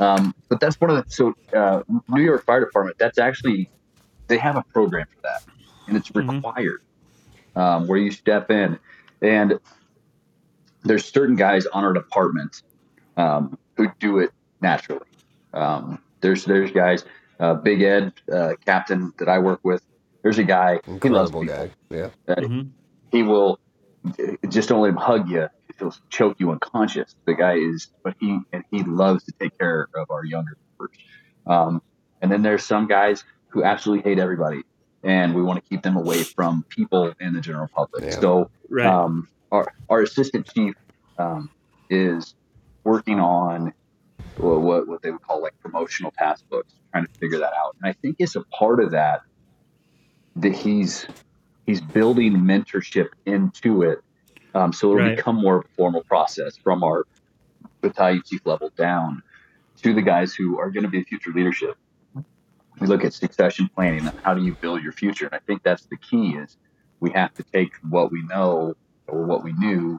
[0.01, 3.71] Um, but that's one of the, so, uh, New York Fire Department, that's actually,
[4.27, 5.43] they have a program for that
[5.87, 6.37] and it's Mhm.
[6.37, 6.81] required,
[7.55, 8.79] um, where you step in
[9.21, 9.61] and
[10.83, 12.63] there's certain guys on our department,
[13.17, 15.07] um, who do it naturally.
[15.53, 17.05] Um, there's, there's guys,
[17.41, 19.83] uh, Big Ed, uh, captain that I work with.
[20.23, 21.57] There's a guy, he loves Incredible people.
[21.57, 21.71] guy.
[21.91, 22.09] Yeah.
[22.37, 22.71] Mhm.
[23.11, 23.59] He will
[24.49, 25.49] just don't let him hug you.
[25.79, 27.15] He'll choke you unconscious.
[27.27, 30.97] The guy is, but he and he loves to take care of our younger members.
[31.47, 31.83] Um,
[32.21, 34.63] and then there's some guys who absolutely hate everybody,
[35.03, 38.05] and we want to keep them away from people and the general public.
[38.05, 38.21] Yeah.
[38.21, 38.87] So Right.
[38.87, 40.75] um, our our assistant chief
[41.19, 41.51] um,
[41.91, 42.35] is
[42.85, 43.73] working on
[44.37, 47.77] what what they would call like promotional task books, trying to figure that out.
[47.83, 49.21] And I think it's a part of that
[50.37, 51.09] that he's
[51.67, 54.01] he's building mentorship into it,
[54.55, 55.17] um, so it'll Right.
[55.17, 57.05] become more of a formal process from our
[57.83, 59.23] battalion chief level down
[59.83, 61.75] to the guys who are going to be future leadership.
[62.81, 64.07] We look at succession planning.
[64.07, 65.27] and How do you build your future?
[65.27, 66.57] And I think that's the key is
[67.01, 68.75] we have to take what we know
[69.09, 69.99] or what we knew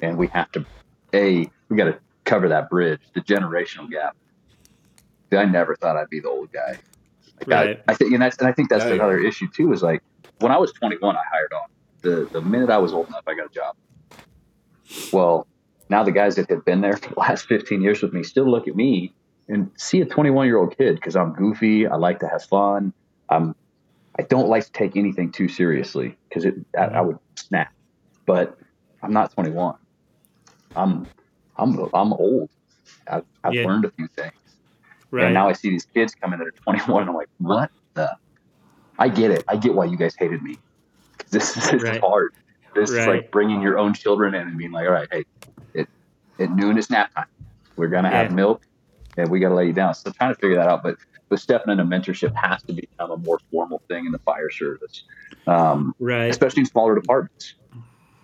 [0.00, 0.66] and we have to
[1.14, 4.16] a we got to cover that bridge the generational gap
[5.36, 6.78] i never thought i'd be the old guy.
[7.40, 7.82] Like Right.
[7.88, 10.02] I, I think and that's and i think that's another issue too is like
[10.38, 11.68] when i was 21 i hired on.
[12.02, 13.76] The the minute i was old enough i got a job.
[15.12, 15.46] Well
[15.90, 18.48] now the guys that have been there for the last 15 years with me still
[18.48, 19.12] look at me
[19.48, 22.92] and see a 21 year old kid because i'm goofy i like to have fun
[23.28, 23.54] i'm
[24.18, 27.06] i don't like to take anything too seriously because it I, I mm-hmm.
[27.08, 27.72] would snap.
[28.26, 28.58] But
[29.02, 29.74] i'm not 21
[30.76, 31.06] i'm
[31.56, 32.48] i'm i'm old
[33.08, 33.64] i've, I've Yeah.
[33.66, 34.32] learned a few things
[35.10, 35.24] right.
[35.26, 38.10] and now i see these kids coming that are 21 and i'm like what the
[38.98, 40.56] i get it i get why you guys hated me.
[41.30, 42.00] this is Right.
[42.00, 42.30] hard
[42.74, 45.24] this is like bringing your own children in and being like all right hey
[45.74, 45.88] it,
[46.38, 47.26] at noon is nap time
[47.76, 48.62] we're gonna have milk
[49.16, 50.96] and we gotta lay you down so I'm trying to figure that out but
[51.30, 55.04] but stepping into mentorship has to become a more formal thing in the fire service
[55.46, 56.30] um, right.
[56.30, 57.54] especially in smaller departments.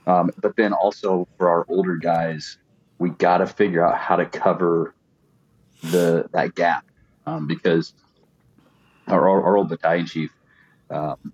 [0.07, 2.57] Um, but then also for our older guys,
[3.01, 4.95] we got to figure out how to cover
[5.83, 6.85] the that gap
[7.27, 7.95] um, because
[9.09, 10.31] our, our, old battalion chief,
[10.91, 11.33] um,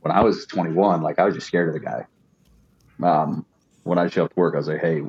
[0.00, 2.06] when I was 21, like I was just scared of the guy.
[3.02, 3.46] Um,
[3.84, 5.02] when I showed up to work, I was like, "Hey,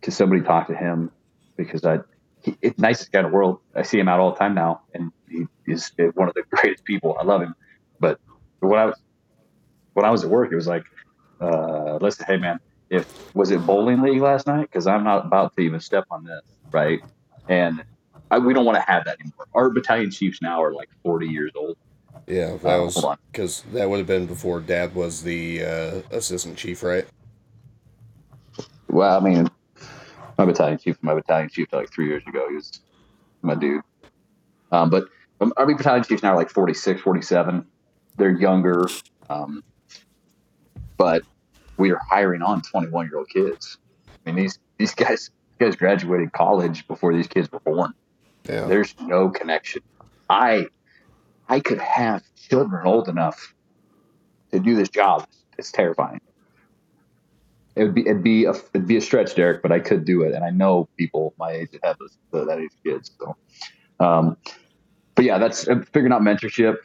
[0.00, 1.12] can somebody talk to him?"
[1.56, 1.98] Because I,
[2.42, 3.60] he, it's nicest guy in the world.
[3.76, 6.84] I see him out all the time now, and he is one of the greatest
[6.84, 7.16] people.
[7.20, 7.54] I love him,
[8.00, 8.18] but
[8.60, 8.96] when I was
[9.92, 10.84] when I was at work, it was like,
[11.40, 12.58] uh, listen, hey man,
[12.90, 14.62] if was it bowling league last night?
[14.62, 17.00] Because I'm not about to even step on this, right?
[17.48, 17.84] And
[18.30, 19.46] I, we don't want to have that anymore.
[19.54, 21.76] Our battalion chiefs now are like 40 years old.
[22.26, 26.56] Yeah, that Uh, was because that would have been before Dad was the uh, assistant
[26.56, 27.06] chief, right?
[28.88, 29.48] Well, I mean,
[30.36, 32.80] my battalion chief, my battalion chief like three years ago, he was
[33.42, 33.82] my dude.
[34.72, 35.04] Um, but
[35.40, 37.66] um, our battalion chiefs now are like 46, 47.
[38.16, 38.86] They're younger,
[39.30, 39.62] um,
[40.96, 41.22] but
[41.78, 43.78] we are hiring on 21 year old kids.
[44.06, 47.94] I mean, these these guys these guys graduated college before these kids were born.
[48.48, 48.66] Yeah.
[48.66, 49.82] There's no connection.
[50.28, 50.66] I
[51.48, 53.54] I could have children old enough
[54.52, 55.26] to do this job.
[55.56, 56.20] It's terrifying.
[57.76, 60.22] It would be it'd be a it'd be a stretch, Derek, but I could do
[60.22, 63.12] it, and I know people my age that have those, that age kids.
[63.18, 63.36] So,
[64.00, 64.36] um,
[65.14, 66.76] but yeah, that's uh, figuring out mentorship,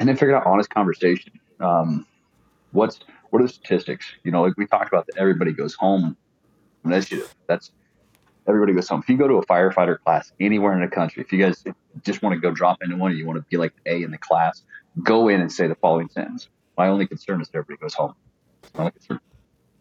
[0.00, 1.38] and then figuring out honest conversation.
[1.60, 2.06] Um,
[2.72, 2.98] what's
[3.34, 4.06] what are the statistics?
[4.22, 6.16] You know, like we talked about, that everybody goes home.
[6.84, 7.72] That's
[8.46, 9.00] everybody goes home.
[9.00, 11.64] If you go to a firefighter class anywhere in the country, if you guys
[12.04, 14.18] just want to go drop into one, you want to be like A in the
[14.18, 14.62] class,
[15.02, 18.14] go in and say the following sentence: My only concern is that everybody goes home.
[18.74, 19.18] My only concern.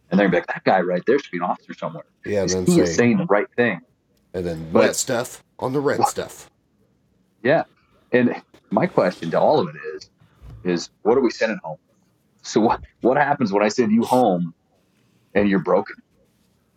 [0.10, 2.06] And they're gonna be like, that guy right there should be an officer somewhere.
[2.26, 3.82] Yeah, he is saying the right thing.
[4.34, 6.10] and then but- wet stuff on the red What?
[6.10, 6.50] stuff.
[7.44, 7.66] Yeah.
[8.12, 10.10] And my question to all of it is,
[10.64, 11.78] is what are we sending home?
[12.44, 14.54] So what what happens when I send you home
[15.34, 15.96] and you're broken?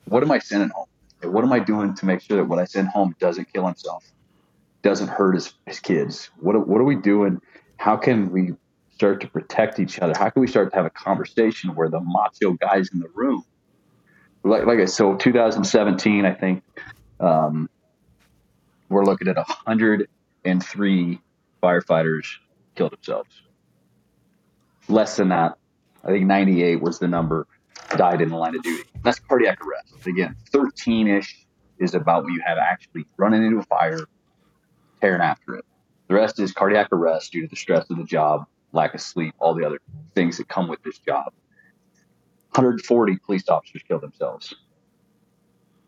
[0.07, 0.87] What am I sending home?
[1.23, 4.05] What am I doing to make sure that what I send home doesn't kill himself,
[4.83, 6.31] doesn't hurt his, his kids?
[6.39, 7.41] What what are we doing?
[7.79, 8.55] How can we
[8.95, 10.15] start to protect each other?
[10.17, 13.45] How can we start to have a conversation where the macho guys in the room,
[14.45, 16.63] like like I so 2017, I think
[17.19, 17.69] um,
[18.89, 21.21] we're looking at 103
[21.61, 22.27] firefighters
[22.77, 23.43] killed themselves.
[24.89, 25.57] Less than that,
[26.05, 27.47] I think 98 was the number
[27.97, 28.85] died in the line of duty.
[29.03, 30.07] That's cardiac arrest.
[30.07, 31.47] Again, 13 ish
[31.79, 34.01] is about when you have actually running into a fire,
[35.01, 35.65] tearing after it.
[36.09, 39.35] The rest is cardiac arrest due to the stress of the job, lack of sleep,
[39.39, 39.81] all the other
[40.15, 41.33] things that come with this job.
[42.53, 44.55] 140 police officers kill themselves.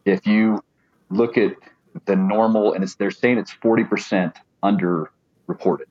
[0.05, 0.63] If you
[1.11, 1.55] look at
[2.05, 5.11] the normal, and it's they're saying it's 40% under
[5.47, 5.89] reported.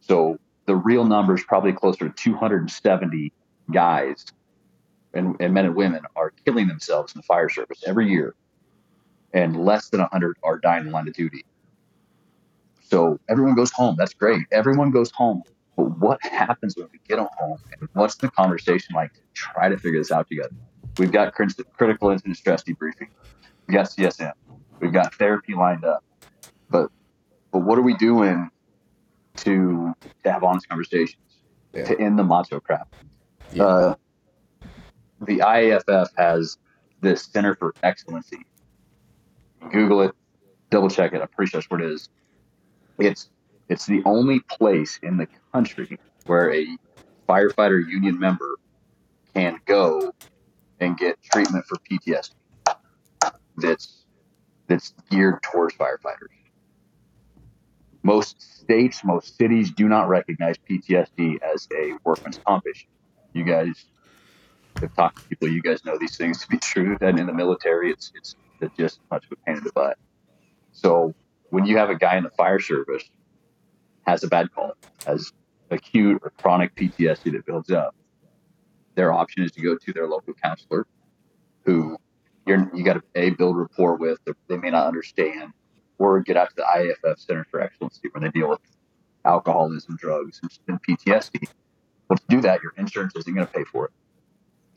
[0.00, 3.32] So the real number is probably closer to 270
[3.72, 4.26] guys
[5.14, 8.34] and, and men and women are killing themselves in the fire service every year,
[9.32, 11.44] and less than 100 are dying in the line of duty.
[12.82, 13.96] So everyone goes home.
[13.98, 14.42] That's great.
[14.52, 15.42] Everyone goes home.
[15.76, 17.58] But what happens when we get home?
[17.72, 20.54] And what's the conversation like to try to figure this out together?
[20.98, 23.08] We've got critical incident stress debriefing.
[23.66, 24.32] We got CSM.
[24.80, 26.04] We've got therapy lined up.
[26.70, 26.90] But
[27.52, 28.50] but what are we doing
[29.38, 31.22] to to have honest conversations
[31.72, 31.84] Yeah.
[31.86, 32.94] to end the macho crap?
[33.52, 33.64] Yeah.
[33.64, 33.94] Uh,
[35.20, 36.58] the IAFF has
[37.00, 38.44] this Center for Excellency.
[39.70, 40.12] Google it,
[40.70, 41.20] double check it.
[41.22, 42.08] I'm pretty sure that's what it is.
[42.98, 43.30] It's
[43.68, 46.66] it's the only place in the country where a
[47.28, 48.56] firefighter union member
[49.34, 50.12] can go
[50.80, 52.30] and get treatment for PTSD.
[53.56, 54.04] That's
[54.68, 56.28] that's geared towards firefighters.
[58.06, 62.86] Most states, most cities do not recognize PTSD as a workman's comp issue.
[63.32, 63.86] You guys
[64.80, 66.96] have talked to people, you guys know these things to be true.
[67.00, 68.36] And in the military, it's it's,
[68.78, 69.98] just much of a pain in the butt.
[70.70, 71.16] So
[71.50, 73.02] when you have a guy in the fire service
[74.06, 75.32] has a bad call, has
[75.72, 77.96] acute or chronic PTSD that builds up,
[78.94, 80.86] their option is to go to their local counselor,
[81.64, 81.96] who
[82.46, 84.20] you're you got to a build rapport with.
[84.46, 85.52] They may not understand,
[85.98, 88.60] or get out to the IAFF Center for Excellency where they deal with
[89.24, 91.48] alcoholism, drugs, and, PTSD.
[92.08, 93.90] Well, to do that, your insurance isn't going to pay for it.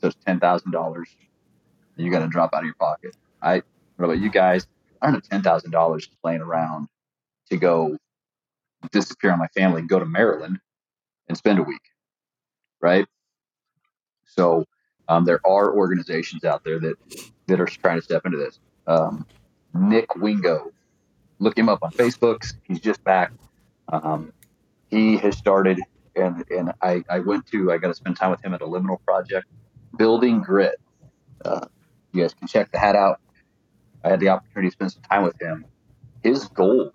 [0.00, 1.08] So it's ten thousand dollars.
[1.96, 3.16] You got to drop out of your pocket.
[3.42, 3.62] I
[3.96, 4.66] what about you guys?
[5.00, 6.88] I don't have ten thousand dollars laying around
[7.50, 7.96] to go
[8.92, 10.58] disappear on my family and go to Maryland
[11.28, 11.82] and spend a week,
[12.80, 13.06] right?
[14.24, 14.64] So
[15.08, 16.96] um, there are organizations out there that
[17.46, 18.58] that are trying to step into this.
[18.86, 19.26] Um,
[19.74, 20.72] Nick Wingo,
[21.40, 22.52] look him up on Facebook.
[22.62, 23.32] He's just back.
[23.88, 24.32] Um,
[24.88, 25.80] he has started,
[26.14, 28.66] and and I, I went to I got to spend time with him at a
[28.66, 29.46] liminal project,
[29.96, 30.76] building grit.
[31.44, 31.66] Uh,
[32.12, 33.20] you guys can check the hat out.
[34.04, 35.64] I had the opportunity to spend some time with him.
[36.22, 36.92] His goal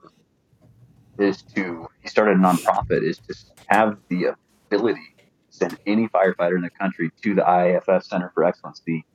[1.18, 3.36] is to he started a nonprofit is to
[3.68, 4.36] have the
[4.68, 9.06] ability to send any firefighter in the country to the IAFF Center for Excellency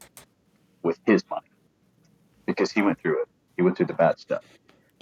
[0.83, 1.47] with his money
[2.47, 3.29] because he went through it.
[3.57, 4.43] He went through the bad stuff,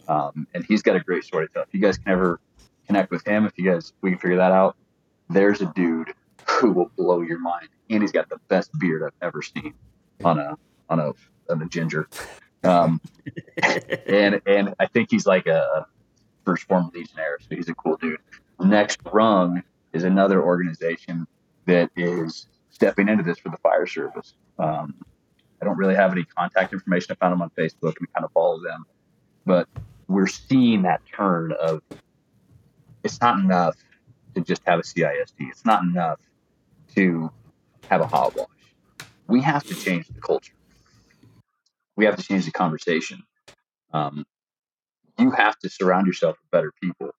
[0.08, 1.62] um, and he's got a great story to tell.
[1.62, 2.40] If you guys can ever
[2.86, 4.76] connect with him, if you guys we can figure that out,
[5.28, 6.12] there's a dude
[6.48, 9.74] who will blow your mind, and he's got the best beard I've ever seen
[10.24, 10.56] on a
[10.88, 11.12] on a
[11.50, 12.08] on a ginger.
[12.64, 13.00] Um,
[14.06, 15.86] and and I think he's like a
[16.44, 18.18] first form legionnaire, so he's a cool dude.
[18.60, 21.26] Next Rung is another organization
[21.66, 24.34] that is stepping into this for the fire service.
[24.58, 24.94] Um,
[25.60, 27.12] I don't really have any contact information.
[27.12, 28.84] I found them on Facebook and kind of follow them,
[29.44, 29.68] but
[30.08, 31.82] we're seeing that turn of
[33.04, 33.76] it's not enough
[34.34, 35.34] to just have a CISD.
[35.40, 36.18] It's not enough
[36.94, 37.30] to
[37.88, 38.48] have a hot wash.
[39.28, 40.54] We have to change the culture.
[41.96, 43.22] We have to change the conversation.
[43.92, 44.24] Um,
[45.18, 47.10] you have to surround yourself with better people.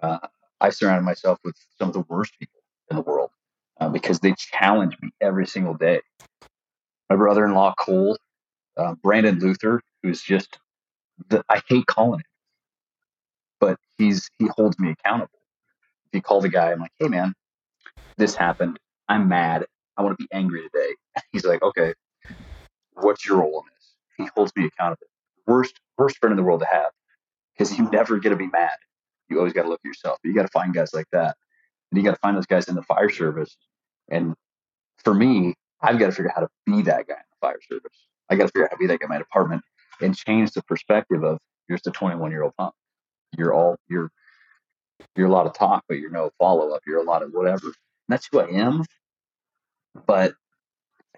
[0.00, 0.18] Uh,
[0.60, 2.60] I surrounded myself with some of the worst people
[2.90, 3.30] in the world
[3.80, 6.00] uh, because they challenge me every single day.
[7.10, 8.16] My brother-in-law Cole,
[8.76, 10.58] uh, Brandon Luther, who's just
[11.48, 12.26] I hate calling him,
[13.60, 15.38] but he's he holds me accountable.
[16.06, 17.34] If you call the guy, I'm like, hey man,
[18.16, 18.78] this happened.
[19.08, 19.66] I'm mad.
[19.96, 20.94] I want to be angry today.
[21.32, 21.94] He's like, okay,
[22.94, 23.94] what's your role in this?
[24.16, 25.06] He holds me accountable.
[25.46, 26.90] Worst worst friend in the world to have
[27.56, 28.76] because you never get to be mad.
[29.28, 30.18] You always got to look at yourself.
[30.24, 31.36] You got to find guys like that,
[31.90, 33.56] and you got to find those guys in the fire service.
[34.10, 34.34] And
[35.04, 37.60] for me, I've got to figure out how to be that guy in the fire
[37.68, 38.06] service.
[38.30, 39.62] I got to figure out how to be that guy in my department
[40.00, 41.38] and change the perspective of
[41.68, 42.74] you're just a 21 year old punk.
[43.36, 44.10] You're all you're
[45.16, 46.82] you're a lot of talk, but you're no follow up.
[46.86, 47.66] You're a lot of whatever.
[47.66, 47.74] And
[48.08, 48.84] that's who I am.
[50.06, 50.34] But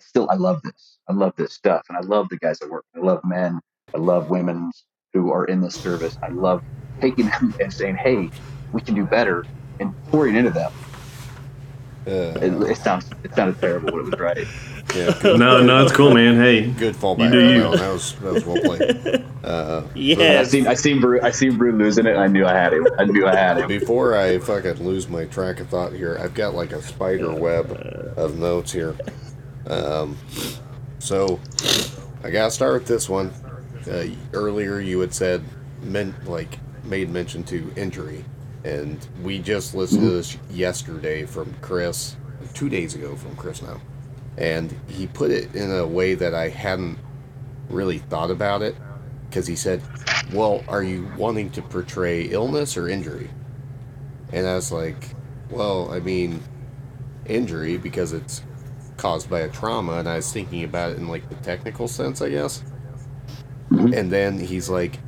[0.00, 0.98] still I love this.
[1.08, 2.84] I love this stuff, and I love the guys that work.
[2.94, 3.60] I love men.
[3.94, 4.70] I love women
[5.12, 6.16] who are in this service.
[6.22, 6.60] I love
[7.00, 8.30] taking them and saying, "Hey,
[8.72, 9.46] we can do better,"
[9.80, 10.70] and pouring into them.
[12.06, 14.46] Uh, It, it sounds it sounded terrible, but it was right.
[14.94, 16.36] yeah, good, No, no, it's cool, man.
[16.36, 17.24] Hey, good fallback.
[17.32, 17.60] You do you.
[17.62, 19.24] Well, that was that was well played.
[19.46, 20.50] Uh, I Yes.
[20.50, 22.14] seen I seen Brew I seen Brew losing it.
[22.14, 22.84] And I knew I had him.
[22.98, 23.68] I knew I had him.
[23.68, 27.70] Before I fucking lose my track of thought here, I've got like a spider web
[28.16, 28.96] of notes here.
[29.68, 30.16] Um,
[30.98, 31.38] so
[32.24, 33.30] I gotta start with this one.
[33.88, 35.44] Uh, earlier, you had said
[35.80, 38.24] meant like made mention to injury,
[38.66, 42.16] and we just listened to this yesterday from Chris,
[42.52, 43.80] two days ago from Chris now,
[44.36, 46.98] and he put it in a way that I hadn't
[47.70, 48.74] really thought about it
[49.28, 49.82] because he said,
[50.32, 53.30] "Well, are you wanting to portray illness or injury?"
[54.32, 55.14] And I was like,
[55.48, 56.42] "Well, I mean,
[57.24, 58.42] injury because it's
[58.96, 62.20] caused by a trauma." And I was thinking about it in like the technical sense,
[62.20, 62.64] I guess.
[63.70, 63.96] Mhm.
[63.96, 64.98] And then he's like,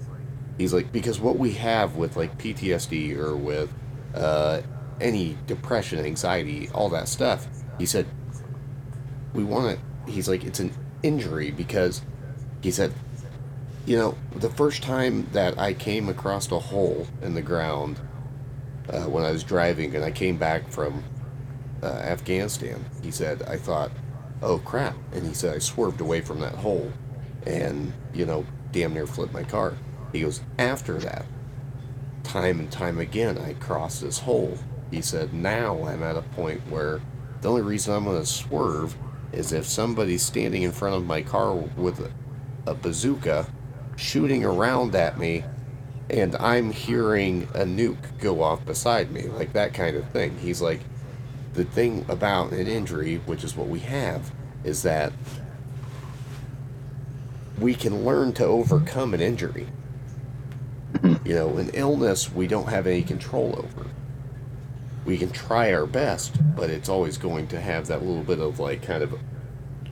[0.58, 3.72] he's like, because what we have with like PTSD or with
[4.14, 4.60] uh,
[5.00, 7.46] any depression, anxiety, all that stuff,
[7.78, 8.06] he said,
[9.32, 10.10] we want to.
[10.10, 12.02] He's like, it's an injury because
[12.60, 12.92] he said,
[13.86, 18.00] you know, the first time that I came across a hole in the ground
[18.90, 21.04] uh, when I was driving and I came back from
[21.82, 23.90] uh, Afghanistan, he said, I thought,
[24.42, 24.96] oh crap.
[25.12, 26.92] And he said, I swerved away from that hole
[27.46, 29.74] and, you know, damn near flipped my car.
[30.12, 31.26] He goes, after that,
[32.22, 34.58] time and time again, I cross this hole.
[34.90, 37.00] He said, now I'm at a point where
[37.40, 38.96] the only reason I'm going to swerve
[39.32, 42.10] is if somebody's standing in front of my car with a,
[42.70, 43.46] a bazooka
[43.96, 45.44] shooting around at me
[46.10, 50.38] and I'm hearing a nuke go off beside me, like that kind of thing.
[50.38, 50.80] He's like,
[51.52, 54.32] the thing about an injury, which is what we have,
[54.64, 55.12] is that
[57.58, 59.66] we can learn to overcome an injury.
[61.24, 63.88] You know, an illness we don't have any control over.
[65.04, 68.58] We can try our best, but it's always going to have that little bit of
[68.58, 69.18] like kind of,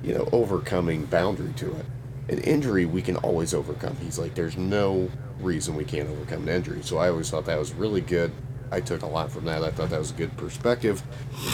[0.03, 1.87] you know, overcoming boundary to it.
[2.29, 3.97] An injury we can always overcome.
[4.03, 6.83] He's like, there's no reason we can't overcome an injury.
[6.83, 8.33] So I always thought that was really good.
[8.71, 9.63] I took a lot from that.
[9.63, 11.03] I thought that was a good perspective.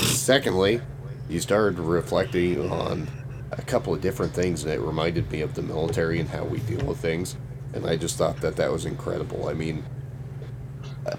[0.03, 0.81] Secondly,
[1.29, 3.09] you started reflecting on
[3.51, 6.59] a couple of different things, and it reminded me of the military and how we
[6.61, 7.37] deal with things.
[7.73, 9.49] And I just thought that that was incredible.
[9.49, 9.85] I mean,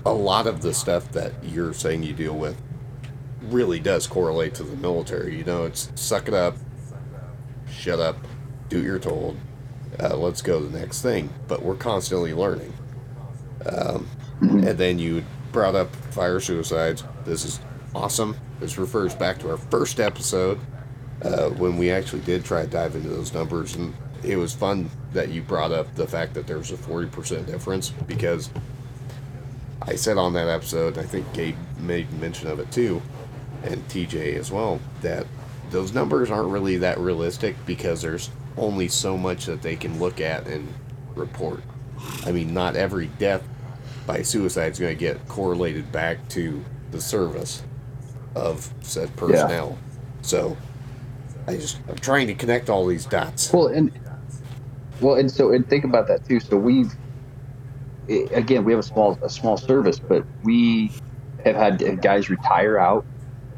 [0.06, 2.62] a- lot of the stuff that you're saying you deal with
[3.42, 5.38] really does correlate to the military.
[5.38, 6.56] You know, it's suck it up,
[7.70, 8.18] shut up,
[8.70, 9.38] do what you're told,
[10.00, 11.30] uh, let's go to the next thing.
[11.48, 12.74] But we're constantly learning.
[13.66, 14.08] Um,
[14.42, 17.04] and then you brought up fire suicides.
[17.26, 17.60] This is
[17.94, 18.36] awesome.
[18.60, 20.60] This refers back to our first episode
[21.22, 23.76] uh, when we actually did try to dive into those numbers.
[23.76, 23.94] And
[24.24, 28.50] it was fun that you brought up the fact that there's a 40% difference because
[29.82, 33.02] I said on that episode, I think Gabe made mention of it too,
[33.64, 35.28] and TJ as well, that
[35.72, 40.22] those numbers aren't really that realistic because there's only so much that they can look
[40.22, 40.72] at and
[41.16, 41.62] report.
[42.26, 43.44] I mean, not every death
[44.06, 47.64] by suicide is going to get correlated back to the service
[48.36, 49.78] of said personnel.
[49.80, 50.02] Yeah.
[50.22, 50.58] So
[51.48, 53.52] I just I'm trying to connect all these dots.
[53.52, 53.92] Well, and
[55.02, 56.40] well, and so and think about that too.
[56.40, 56.94] So we've
[58.10, 60.92] i again we have a small a small service, but we
[61.46, 63.06] have had guys retire out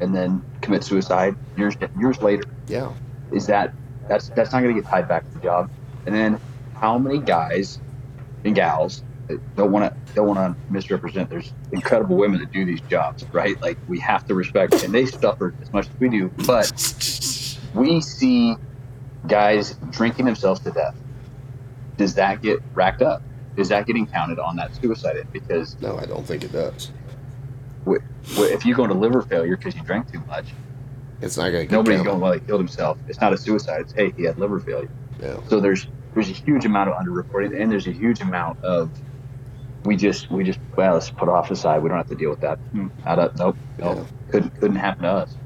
[0.00, 2.44] and then commit suicide years years later.
[2.68, 2.92] Yeah.
[3.32, 3.72] Is that
[4.08, 5.70] that's that's not going to get tied back to the job?
[6.06, 6.40] And then
[6.74, 7.80] how many guys
[8.44, 9.02] and gals
[9.56, 11.30] don't want to don't want to misrepresent?
[11.30, 13.60] There's incredible women that do these jobs, right?
[13.60, 16.72] Like we have to respect, and they suffer as much as we do, but
[17.74, 18.56] we see
[19.26, 20.94] guys drinking themselves to death.
[21.96, 23.22] Does that get racked up?
[23.56, 25.32] Is that getting counted on that suicide end?
[25.32, 26.90] Because No, I don't think it does.
[27.84, 28.02] w-
[28.34, 30.52] w- if you go into liver failure because you drank too much,
[31.22, 32.10] It's not going to get nobody's counted.
[32.10, 32.98] going, well, he killed himself.
[33.08, 33.80] It's not a suicide.
[33.82, 34.90] It's, hey, he had liver failure.
[35.22, 35.38] Yeah.
[35.48, 38.90] So there's there's a huge amount of underreporting, and there's a huge amount of
[39.84, 41.82] we just we just well let's put off the side.
[41.82, 42.58] We don't have to deal with that.
[42.58, 43.38] Hmm, Not up.
[43.38, 43.56] Nope.
[43.78, 43.96] Nope.
[43.98, 44.30] Yeah.
[44.32, 45.36] Couldn't couldn't happen to us.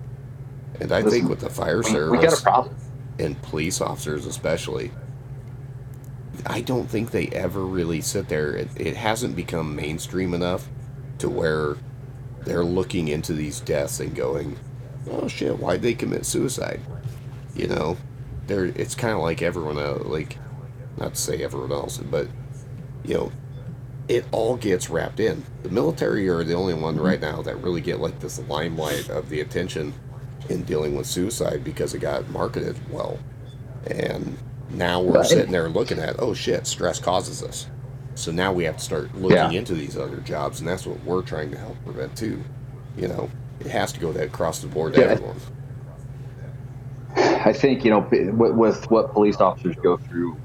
[0.80, 2.74] And I Listen, think with the fire service we got a problem.
[3.20, 4.90] and police officers especially,
[6.46, 8.54] I don't think they ever really sit there.
[8.54, 10.68] It, it hasn't become mainstream enough
[11.18, 11.76] to where
[12.44, 14.58] they're looking into these deaths and going,
[15.10, 16.80] "Oh shit, why'd they commit suicide?"
[17.54, 17.96] You know,
[18.46, 20.04] they're it's kind of like everyone else.
[20.04, 20.38] Like,
[20.96, 22.28] not to say everyone else, but
[23.04, 23.32] you know,
[24.08, 25.44] it all gets wrapped in.
[25.62, 29.28] The military are the only one right now that really get like this limelight of
[29.28, 29.94] the attention
[30.48, 33.18] in dealing with suicide because it got marketed well.
[33.86, 34.36] And
[34.70, 35.26] now we're Right.
[35.26, 37.66] sitting there looking at, oh shit, stress causes this.
[38.14, 39.50] So now we have to start looking Yeah.
[39.50, 42.42] into these other jobs, and that's what we're trying to help prevent too.
[42.96, 45.06] You know, it has to go that across the board to Yeah.
[45.06, 45.36] everyone.
[47.16, 50.36] I think you know with, with what police officers go through,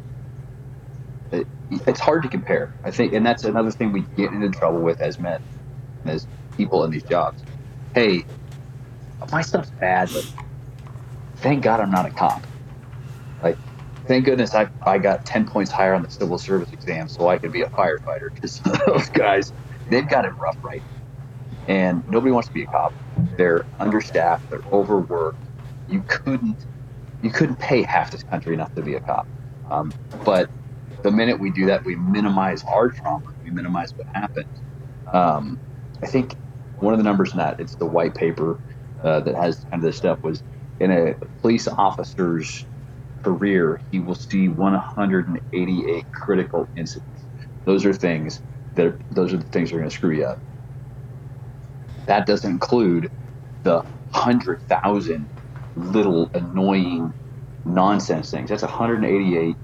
[1.31, 1.45] it,
[1.85, 2.73] it's hard to compare.
[2.83, 5.41] I think, and that's another thing we get into trouble with as men,
[6.05, 7.43] as people in these jobs.
[7.93, 8.25] Hey,
[9.31, 10.25] my stuff's bad, but
[11.37, 12.45] thank God I'm not a cop.
[14.07, 17.37] Thank goodness I I got ten points higher on the civil service exam, so I
[17.39, 18.33] could be a firefighter.
[18.33, 19.53] Because those guys,
[19.89, 20.83] they've got it rough right,
[21.67, 22.95] and nobody wants to be a cop.
[23.37, 24.49] They're understaffed.
[24.49, 25.39] They're overworked
[25.87, 26.65] you couldn't
[27.21, 29.27] you couldn't pay half this country enough to be a cop.
[29.69, 29.95] Um,
[30.25, 30.51] but
[31.03, 33.25] the minute we do that, we minimize our trauma.
[33.43, 34.45] We minimize what happened.
[35.13, 35.59] Um,
[36.03, 36.35] I think
[36.79, 38.59] one of the numbers in that it's the white paper
[39.03, 40.43] uh, that has kind of this stuff was
[40.79, 42.67] in a police officer's
[43.25, 47.27] career, he will see 188 critical incidents.
[47.65, 48.41] Those are things
[48.75, 50.39] that are, those are the things that are going to screw you up.
[52.07, 53.09] That doesn't include
[53.63, 55.29] the hundred thousand
[55.75, 57.13] little annoying
[57.65, 58.49] nonsense things.
[58.49, 59.57] That's 188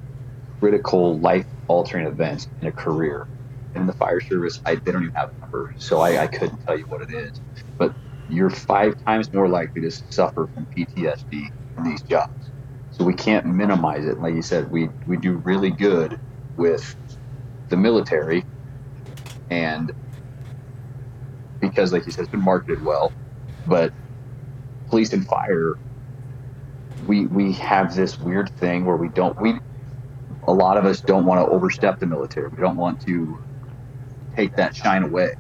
[0.62, 3.28] critical life altering events in a career.
[3.76, 6.60] In the fire service, I, they don't even have a number, so I, I couldn't
[6.68, 7.42] tell you what it is.
[7.80, 7.94] But
[8.28, 11.24] you're five times more likely to suffer from PTSD
[11.78, 12.51] in these jobs.
[13.02, 14.20] So we can't minimize it.
[14.20, 16.20] Like you said, we, we do really good
[16.56, 16.96] with
[17.70, 18.46] the military,
[19.50, 19.92] and
[21.60, 23.12] because, like you said, it's been marketed well,
[23.66, 23.92] but
[24.88, 25.80] police and fire
[27.08, 29.56] we we have this weird thing where we don't we
[30.44, 32.50] a lot of us don't want to overstep the military.
[32.50, 33.40] We don't want to
[34.36, 35.34] take that shine away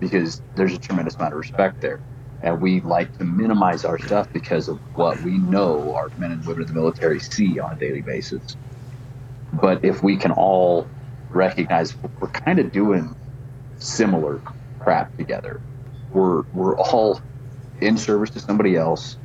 [0.00, 2.00] because there's a tremendous amount of respect there
[2.42, 6.46] and we like to minimize our stuff because of what we know our men and
[6.46, 8.56] women of the military see on a daily basis
[9.54, 10.86] but if we can all
[11.30, 13.14] recognize we're kind of doing
[13.78, 14.40] similar
[14.78, 15.60] crap together
[16.12, 17.20] we're we're all
[17.80, 19.16] in service to somebody else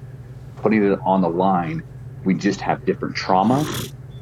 [0.64, 1.84] putting it on the line.
[2.24, 3.66] We just have different trauma,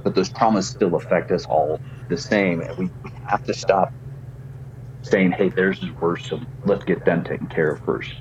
[0.03, 1.79] but those traumas still affect us all
[2.09, 2.61] the same.
[2.61, 3.93] And we, we have to stop
[5.03, 8.11] saying, hey, theirs is worse, so let's get them taken care of first.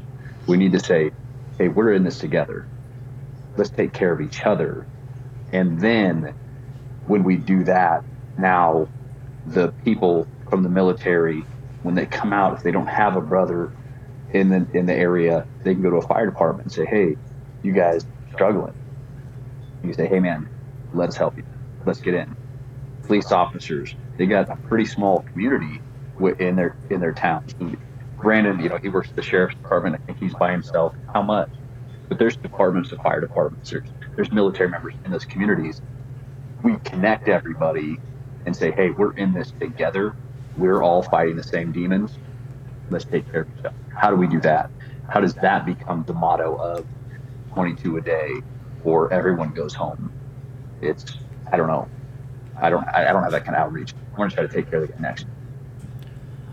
[0.51, 1.13] We need to say,
[1.59, 2.67] hey, we're in this together.
[3.57, 4.85] Let's take care of each other.
[5.53, 6.35] And then
[7.07, 8.03] when we do that,
[8.37, 8.89] now
[9.47, 11.45] the people from the military,
[11.85, 13.73] when they come out, if they don't have a brother
[14.33, 17.17] in the in the area, they can go to a fire department and say, "Hey,
[17.63, 18.75] you guys struggling?"
[19.85, 20.49] You say, "Hey, man,
[20.93, 21.45] let's help you.
[21.87, 22.37] Let's get in."
[23.05, 25.81] Police officers, they got a pretty small community
[26.41, 27.55] in their in their towns.
[28.21, 29.97] Brandon, you know, he works at the sheriff's department.
[29.97, 30.95] I think he's by himself.
[31.15, 31.51] How much?
[32.09, 33.71] But there's departments, the fire departments.
[33.71, 35.81] There's there's military members in those communities.
[36.63, 37.99] We connect everybody
[38.45, 40.17] and say, "Hey, we're in this together.
[40.57, 42.19] We're all fighting the same demons.
[42.91, 44.71] Let's take care of each other." How do we do that?
[45.09, 46.87] How does that become the motto of
[47.55, 48.43] 22 a day,
[48.85, 50.13] or everyone goes home?
[50.81, 51.05] It's
[51.51, 51.89] I don't know.
[52.57, 53.95] I don't I don't have that kind of outreach.
[54.15, 55.31] I want to try to take care of the connection.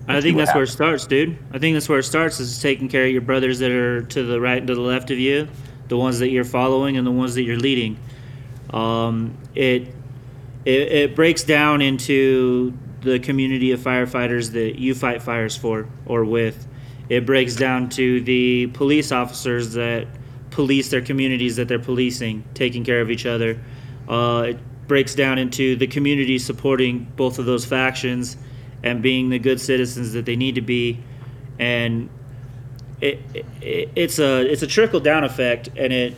[0.08, 1.38] I think that's where it starts, dude.
[1.52, 4.24] I think that's where it starts is taking care of your brothers that are to
[4.24, 5.50] the right and to the left of you,
[5.90, 8.00] the ones that you're following and the ones that you're leading.
[8.70, 9.94] Um, it,
[10.64, 16.24] it it breaks down into the community of firefighters that you fight fires for or
[16.24, 16.68] with.
[17.10, 20.08] It breaks down to the police officers that
[20.52, 23.62] police their communities that they're policing, taking care of each other.
[24.08, 28.38] Uh, it breaks down into the community supporting both of those factions
[28.88, 31.00] and being the good citizens that they need to be.
[31.60, 32.10] And
[33.02, 33.20] it,
[33.62, 36.16] it it's a it's a trickle down effect, and it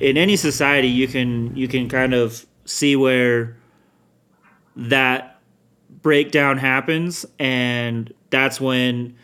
[0.00, 3.56] in any society you can you can kind of see where
[4.76, 5.40] that
[6.02, 9.16] breakdown happens, and that's when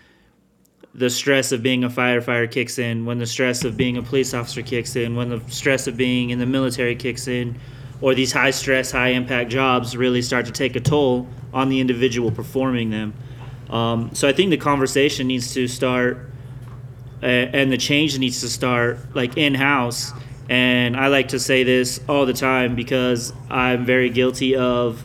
[0.94, 4.32] the stress of being a firefighter kicks in, when the stress of being a police
[4.32, 7.58] officer kicks in, when the stress of being in the military kicks in,
[8.00, 11.80] or these high stress, high impact jobs really start to take a toll on the
[11.80, 13.14] individual performing them.
[13.70, 16.30] Um, so I think the conversation needs to start,
[17.22, 20.12] uh, and the change needs to start like in house.
[20.50, 25.02] And I like to say this all the time because I'm very guilty of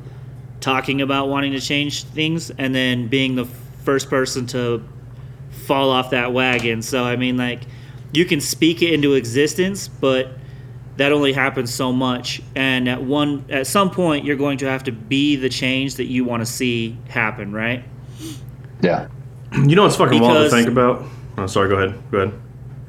[0.60, 3.46] talking about wanting to change things and then being the
[3.86, 4.84] first person to
[5.66, 6.82] fall off that wagon.
[6.82, 7.62] So I mean, like,
[8.12, 10.32] you can speak it into existence, but
[11.00, 12.42] that only happens so much.
[12.56, 16.08] And at one, at some point, you're going to have to be the change that
[16.08, 17.86] you want to see happen, right?
[18.82, 19.08] Yeah.
[19.54, 21.06] You know what's fucking wild to think about?
[21.38, 21.70] Oh, sorry.
[21.70, 22.12] Go ahead.
[22.12, 22.40] Go ahead.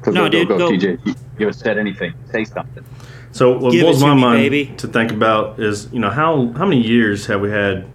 [0.01, 0.71] Go, No, go, dude, go, go.
[0.71, 0.81] TJ.
[0.83, 2.13] You, you haven't said anything.
[2.29, 2.83] Say something.
[3.31, 4.65] So what Give it blows to my me, mind baby.
[4.75, 7.87] to think about is, you know, how how many years have we had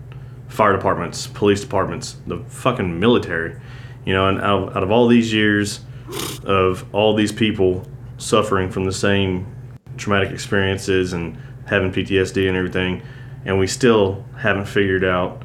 [0.49, 3.61] fire departments, police departments, the fucking military,
[4.07, 5.81] you know, and out of, out of all these years
[6.45, 7.87] of all these people
[8.17, 9.47] suffering from the same
[9.97, 11.37] traumatic experiences and
[11.67, 13.03] having PTSD and everything,
[13.45, 15.43] and we still haven't figured out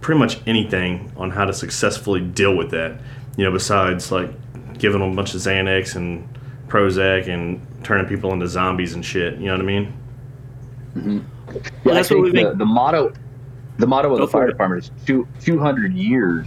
[0.00, 3.00] pretty much anything on how to successfully deal with that.
[3.36, 4.30] You know, besides like
[4.78, 6.28] giving them a bunch of Xanax and
[6.68, 9.38] Prozac and turning people into zombies and shit.
[9.38, 9.92] You know what I mean?
[10.96, 11.18] Mm-hmm.
[11.54, 13.12] Yeah, Well, I that's what we the, make- the motto,
[13.78, 14.52] the motto of Go the fire for it.
[14.52, 16.46] department is two, 200 years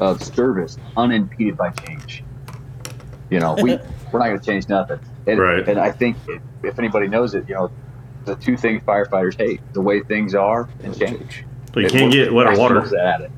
[0.00, 2.22] of service unimpeded by change.
[3.30, 3.78] You know, we
[4.12, 5.00] we're not going to change nothing.
[5.26, 5.68] And, Right.
[5.68, 7.70] and I think if, if anybody knows it, you know,
[8.24, 11.44] the two things firefighters hate: the way things are and change.
[11.72, 12.74] But you It- can't get wetter Christ water.
[12.76, 13.30] knows at it,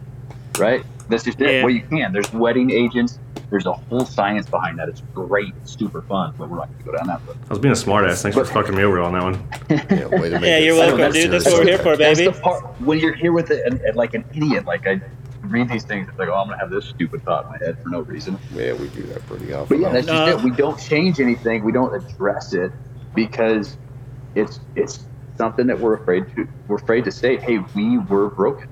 [0.59, 0.85] right?
[1.09, 1.51] That's just it.
[1.51, 1.63] Yeah.
[1.65, 2.13] Well, you can.
[2.13, 3.19] There's wetting agents.
[3.51, 4.91] There's a whole science behind that.
[4.91, 5.55] It's great.
[5.63, 7.39] It's super fun, but we're not going to go down that road.
[7.47, 8.21] I was being a smartass.
[8.21, 9.43] Thanks for But- fucking me over on that one.
[9.71, 11.31] Yeah, way to make Yeah, you're welcome, dude.
[11.31, 12.31] That's what we're here for, That's baby.
[12.31, 14.67] the part when you're here with it and, and like an idiot.
[14.67, 15.01] Like I
[15.43, 17.77] read these things, it's like, oh, I'm gonna have this stupid thought in my head
[17.83, 18.39] for no reason.
[18.55, 19.79] Yeah, we do that pretty often.
[19.79, 20.39] But yeah, that's just No.
[20.39, 20.43] it.
[20.43, 21.65] We don't change anything.
[21.65, 22.73] We don't address it
[23.15, 23.79] because
[24.35, 26.49] it's it's something that we're afraid to.
[26.69, 28.69] We're afraid to say, hey, we were broken.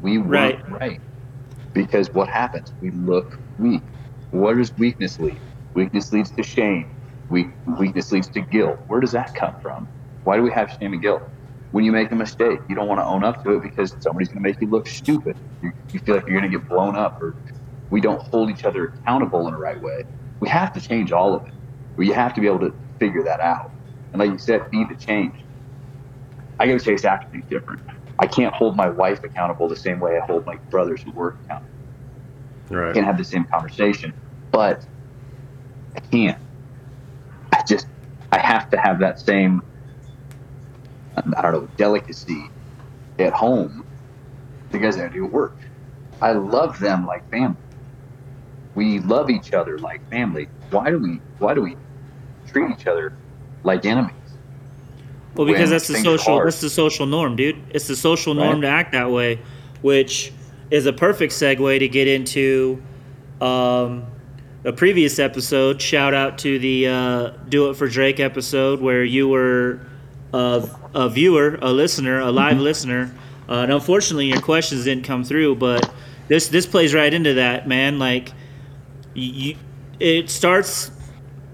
[0.00, 0.80] We weren't Right.
[0.80, 1.00] right.
[1.74, 2.72] Because what happens?
[2.80, 3.82] We look weak.
[4.30, 5.40] What does weakness lead?
[5.74, 6.86] Weakness leads to shame.
[7.28, 7.48] Weak,
[7.78, 8.78] weakness leads to guilt.
[8.88, 9.88] Where does that come from?
[10.24, 11.22] Why do we have shame and guilt?
[11.70, 14.28] When you make a mistake, you don't want to own up to it because somebody's
[14.28, 15.36] going to make you look stupid.
[15.62, 17.36] You, you feel like you're going to get blown up, or
[17.90, 20.04] we don't hold each other accountable in the right way.
[20.40, 21.52] We have to change all of it.
[21.96, 23.70] But you have to be able to figure that out.
[24.12, 25.34] And like you said, be the change.
[26.58, 27.80] I got to chase after things different.
[28.18, 31.36] I can't hold my wife accountable the same way I hold my brothers who work
[31.44, 31.70] accountable.
[32.90, 34.14] I can't have the same conversation,
[34.52, 34.86] but
[35.96, 36.38] I can't.
[37.52, 37.86] I just
[38.32, 39.62] I have to have that same
[41.36, 42.44] I don't know delicacy
[43.18, 43.84] at home
[44.70, 45.56] the because I do work.
[46.20, 47.56] I love them like family.
[48.74, 50.48] We love each other like family.
[50.70, 51.76] Why do we why do we
[52.46, 53.12] treat each other
[53.64, 54.14] like enemies?
[55.34, 56.46] Well, because that's the social hard.
[56.46, 57.62] that's the social norm, dude.
[57.70, 58.62] It's the social norm Right.
[58.62, 59.40] to act that way,
[59.80, 60.32] which
[60.70, 62.82] is a perfect segue to get into
[63.40, 64.04] um,
[64.64, 65.80] a previous episode.
[65.80, 69.80] Shout out to the uh, "Do It for Drake" episode where you were
[70.32, 73.14] a, a viewer, a listener, a live listener.
[73.48, 75.92] Uh, and unfortunately, your questions didn't come through, but
[76.28, 77.98] this this plays right into that, man.
[77.98, 78.32] Like,
[79.14, 79.56] you,
[79.98, 80.90] it starts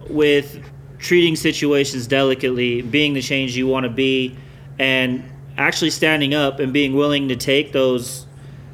[0.09, 0.61] with
[0.99, 4.37] treating situations delicately, being the change you want to be,
[4.79, 5.25] and
[5.57, 8.27] actually standing up and being willing to take those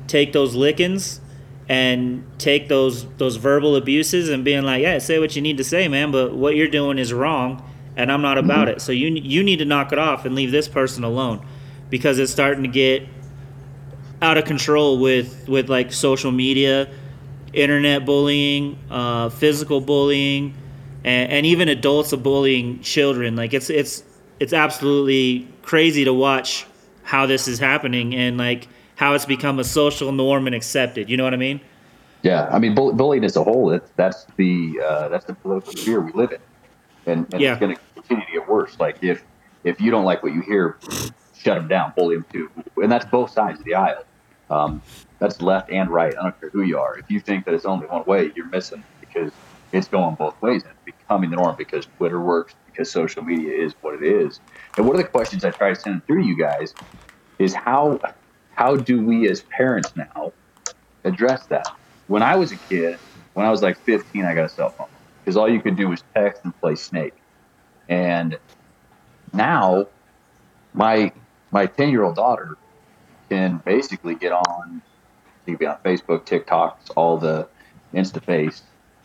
[0.09, 1.20] take those lickings
[1.68, 5.64] and take those those verbal abuses and being like, yeah, say what you need to
[5.64, 7.62] say, man, but what you're doing is wrong,
[7.97, 8.80] and I'm not about it.
[8.80, 11.45] So you you need to knock it off and leave this person alone,
[11.90, 13.07] because it's starting to get
[14.20, 16.88] out of control with with like social media,
[17.53, 20.55] internet bullying, uh, physical bullying,
[21.05, 23.36] and, and even adults are bullying children.
[23.36, 24.05] Like it's it's
[24.40, 26.66] it's absolutely crazy to watch
[27.03, 31.11] how this is happening and like how it's become a social norm and accepted.
[31.11, 31.61] You know what I mean?
[32.22, 35.72] Yeah, I mean, bull- bullying as a whole, that's, that's the uh, that's the political
[35.72, 36.38] sphere we live in,
[37.07, 37.53] and, and Yeah.
[37.53, 38.78] it's going to continue to get worse.
[38.78, 39.24] Like if
[39.64, 40.78] if you don't like what you hear,
[41.36, 44.05] shut them down, bully them too, and that's both sides of the aisle.
[44.50, 44.82] Um,
[45.18, 46.14] that's left and right.
[46.18, 46.98] I don't care who you are.
[46.98, 49.30] If you think that it's only one way, you're missing because
[49.70, 50.64] it's going both ways.
[50.64, 54.40] And it's becoming the norm because Twitter works, because social media is what it is.
[54.76, 56.74] And one of the questions I try to send through to you guys
[57.38, 58.00] is how
[58.50, 60.32] how do we as parents now
[61.05, 61.66] address that?
[62.09, 62.98] When I was a kid,
[63.34, 64.88] when I was like 15, I got a cell phone
[65.23, 67.14] because all you could do was text and play Snake.
[67.89, 68.39] And
[69.33, 69.87] now,
[70.75, 71.12] my
[71.51, 72.57] my 10 year old daughter
[73.29, 74.83] can basically get on.
[75.45, 77.49] She can be on Facebook, TikToks, all the
[77.95, 78.62] InstaFace,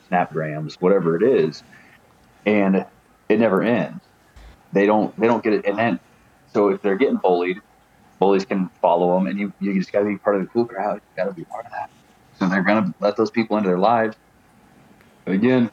[0.09, 1.63] Snapgrams, whatever it is,
[2.45, 2.85] and
[3.29, 4.03] it never ends.
[4.73, 5.99] They don't they don't get it, and then
[6.47, 7.59] so if they're getting bullied,
[8.19, 10.65] bullies can follow them, and you you just got to be part of the cool
[10.65, 10.95] crowd.
[10.95, 11.89] You got to be part of that.
[12.39, 14.15] So they're gonna let those people into their lives.
[15.25, 15.71] But again,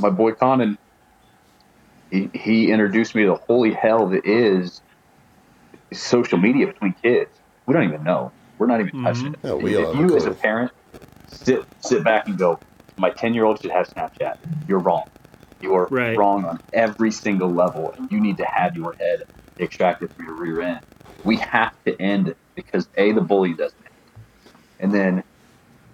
[0.00, 0.78] my boy Conan,
[2.10, 4.80] he, he introduced me to the holy hell that is
[5.92, 7.30] social media between kids.
[7.66, 8.32] We don't even know.
[8.58, 9.34] We're not even touching mm-hmm.
[9.34, 9.44] it.
[9.44, 10.72] No, we if don't have a you as a parent
[11.28, 12.60] sit sit back and go,
[12.98, 14.34] my ten year old should have Snapchat.
[14.68, 15.04] You're wrong.
[15.60, 16.16] You are Right.
[16.16, 19.24] wrong on every single level, and you need to have your head
[19.58, 20.80] extracted from your rear end.
[21.22, 24.24] We have to end it because a the bullying doesn't end,
[24.78, 25.24] and then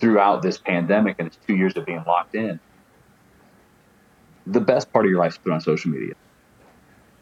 [0.00, 2.61] throughout this pandemic and its two years of being locked in,
[4.47, 6.14] the best part of your life is put on social media.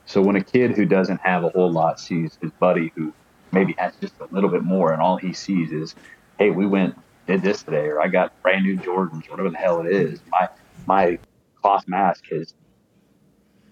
[0.06, 3.12] So when a kid who doesn't have a whole lot sees his buddy who
[3.52, 5.94] maybe has just a little bit more, and all he sees is,
[6.38, 6.96] "Hey, we went
[7.26, 10.20] did this today," or "I got brand new Jordans," whatever the hell it is.
[10.30, 10.48] My
[10.86, 11.18] my
[11.62, 12.54] cloth mask has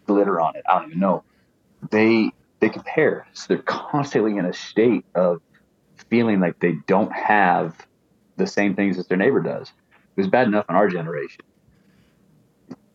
[0.06, 0.64] glitter on it.
[0.68, 1.24] I don't even know.
[1.90, 2.30] They
[2.60, 5.42] they compare, so they're constantly in a state of
[6.08, 7.86] feeling like they don't have
[8.36, 9.68] the same things as their neighbor does.
[9.68, 11.44] It was bad enough in our generation.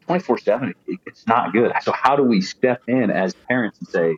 [0.08, 0.74] 24 7,
[1.06, 1.72] it's not good.
[1.82, 4.18] So, how do we step in as parents and say,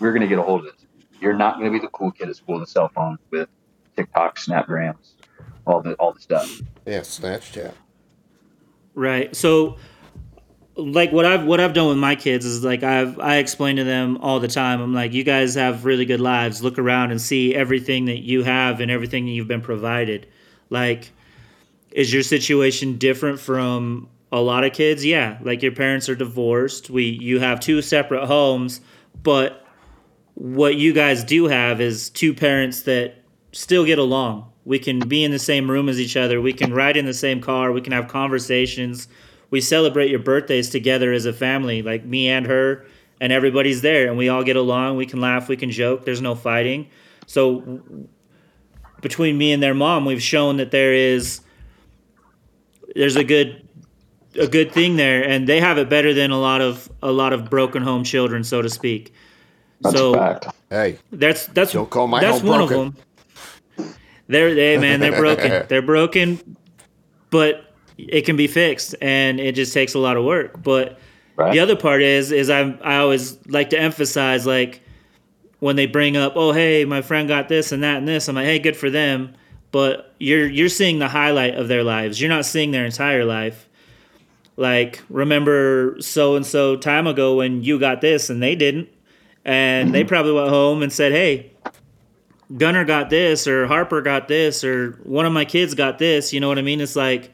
[0.00, 0.86] we're going to get a hold of this?
[1.20, 3.48] You're not going to be the cool kid at school with a cell phone with
[3.96, 5.12] TikTok, Snapgrams,
[5.66, 6.60] all the, all the stuff.
[6.86, 7.74] Yeah, Snapchat.
[8.94, 9.34] Right.
[9.36, 9.76] So
[10.78, 13.84] like what I've what I've done with my kids is like I've I explain to
[13.84, 14.80] them all the time.
[14.80, 16.62] I'm like, you guys have really good lives.
[16.62, 20.28] Look around and see everything that you have and everything that you've been provided.
[20.70, 21.10] Like,
[21.90, 25.04] is your situation different from a lot of kids?
[25.04, 25.38] Yeah.
[25.42, 26.90] Like your parents are divorced.
[26.90, 28.80] We you have two separate homes,
[29.22, 29.64] but
[30.34, 34.52] what you guys do have is two parents that still get along.
[34.64, 36.40] We can be in the same room as each other.
[36.40, 37.72] We can ride in the same car.
[37.72, 39.08] We can have conversations.
[39.50, 42.86] We celebrate your birthdays together as a family, like me and her,
[43.20, 44.96] and everybody's there, and we all get along.
[44.96, 45.48] We can laugh.
[45.48, 46.04] We can joke.
[46.04, 46.90] There's no fighting.
[47.26, 47.80] So
[49.00, 51.40] between me and their mom, we've shown that there is
[52.94, 53.67] there's a good
[54.38, 57.32] a good thing there, and they have it better than a lot of a lot
[57.32, 59.12] of broken home children, so to speak.
[59.80, 60.46] That's so a fact.
[60.70, 62.76] Hey, that's that's Don't call my that's home one broken.
[62.86, 62.94] of
[63.76, 63.94] them.
[64.28, 65.66] They're they man, they're broken.
[65.68, 66.56] they're broken,
[67.30, 70.62] but it can be fixed, and it just takes a lot of work.
[70.62, 70.98] But
[71.36, 71.52] Right?
[71.52, 74.82] the other part is is I I always like to emphasize like
[75.60, 78.26] when they bring up, oh hey, my friend got this and that and this.
[78.28, 79.34] I'm like, hey, good for them.
[79.70, 82.20] But you're you're seeing the highlight of their lives.
[82.20, 83.67] You're not seeing their entire life.
[84.58, 88.88] Like remember so and so time ago when you got this and they didn't,
[89.44, 90.08] and they mm-hmm.
[90.08, 91.52] probably went home and said, hey,
[92.56, 96.32] Gunner got this or Harper got this or one of my kids got this.
[96.32, 96.80] You know what I mean?
[96.80, 97.32] It's like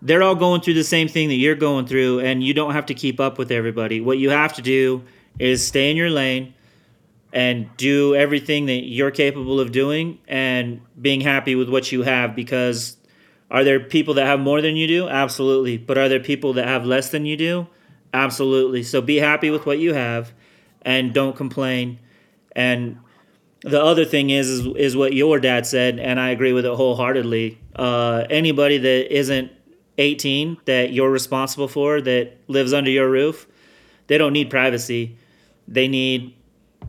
[0.00, 2.86] they're all going through the same thing that you're going through, and you don't have
[2.86, 4.00] to keep up with everybody.
[4.00, 5.02] What you have to do
[5.38, 6.54] is stay in your lane
[7.34, 12.34] and do everything that you're capable of doing and being happy with what you have
[12.34, 12.96] because
[13.50, 15.08] are there people that have more than you do?
[15.08, 15.76] Absolutely.
[15.76, 17.66] But are there people that have less than you do?
[18.12, 18.82] Absolutely.
[18.82, 20.32] So be happy with what you have
[20.82, 21.98] and don't complain.
[22.52, 22.98] And
[23.62, 26.74] the other thing is, is is what your dad said, and I agree with it
[26.74, 27.58] wholeheartedly.
[27.74, 29.50] Uh, anybody that isn't
[29.98, 33.46] 18 that you're responsible for that lives under your roof,
[34.06, 35.16] they don't need privacy.
[35.66, 36.34] They need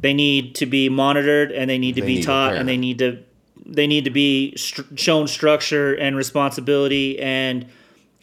[0.01, 2.77] they need to be monitored and they need to They be need taught and they
[2.77, 3.23] need to
[3.65, 7.65] they need to be str- shown structure and responsibility and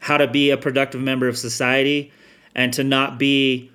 [0.01, 2.13] how to be a productive member of society
[2.55, 3.71] and to not be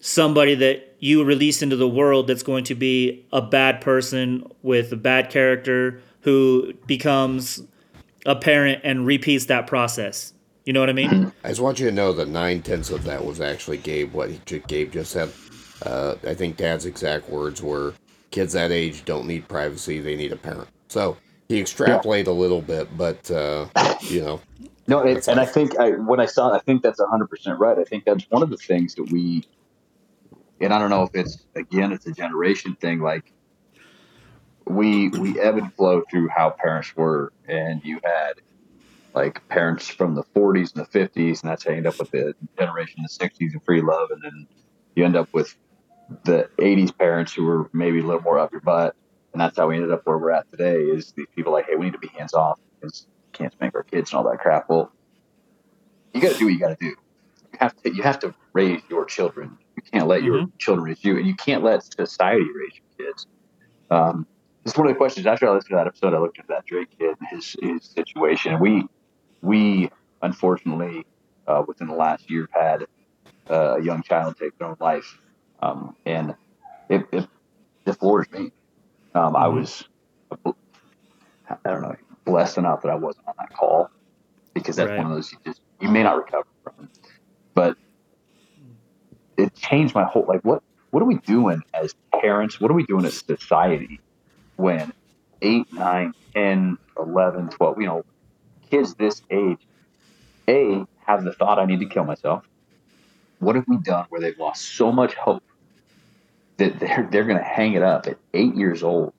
[0.00, 4.92] somebody that you release into the world that's going to be a bad person with
[4.92, 7.62] a bad character who becomes
[8.24, 10.32] a parent and repeats that process.
[10.64, 11.32] You know what I mean?
[11.44, 14.12] I just want you to know that nine tenths of that was actually Gabe.
[14.12, 15.32] What Gabe just said.
[15.82, 17.94] Uh, I think Dad's exact words were,
[18.30, 21.16] "Kids that age don't need privacy; they need a parent." So
[21.48, 23.66] he extrapolated a little bit, but uh,
[24.02, 24.40] you know,
[24.88, 27.78] No, it, and I think I, when I saw, I think that's hundred percent right.
[27.78, 29.44] I think that's one of the things that we,
[30.60, 33.00] and I don't know if it's again, it's a generation thing.
[33.00, 33.32] Like
[34.66, 38.34] we we ebb and flow through how parents were, and you had
[39.14, 42.10] like parents from the '40s and the '50s, and that's how you end up with
[42.10, 44.46] the generation in the '60s and free love, and then
[44.94, 45.56] you end up with
[46.24, 48.94] the '80s parents who were maybe a little more up your butt,
[49.36, 50.76] and that's how we ended up where we're at today.
[50.76, 53.74] Is these people like, hey, we need to be hands off because we can't spank
[53.74, 54.66] our kids and all that crap.
[54.70, 54.90] Well,
[56.14, 56.86] you got to do what you got to do.
[56.86, 59.58] You have to you have to raise your children.
[59.76, 63.26] You can't let your children raise you, and you can't let society raise your kids.
[63.90, 64.26] Um,
[64.64, 65.26] this is one of the questions.
[65.26, 67.84] After I listened to that episode, I looked at that Drake kid and his his
[67.84, 68.52] situation.
[68.52, 68.86] And we
[69.42, 69.90] we
[70.22, 71.04] unfortunately
[71.46, 72.86] uh, within the last year have had
[73.50, 75.18] uh, a young child take their own life,
[75.60, 76.34] um, and
[76.88, 77.28] it, it,
[77.84, 78.50] it floors me.
[79.16, 79.82] Um, I was,
[80.30, 81.96] I don't know,
[82.26, 83.90] blessed enough that I wasn't on that call
[84.54, 84.98] because that's Right.
[84.98, 86.90] one of those you just you may not recover from.
[87.54, 87.78] But
[89.38, 92.60] it changed my whole like what what are we doing as parents?
[92.60, 94.00] What are we doing as society
[94.56, 94.92] when
[95.42, 98.04] 8, 9, 10, 11, 12, you know,
[98.70, 99.58] kids this age,
[100.48, 102.44] A, have the thought I need to kill myself.
[103.38, 105.42] What have we done where they've lost so much hope
[106.58, 109.12] that they're they're going to hang it up at eight years old?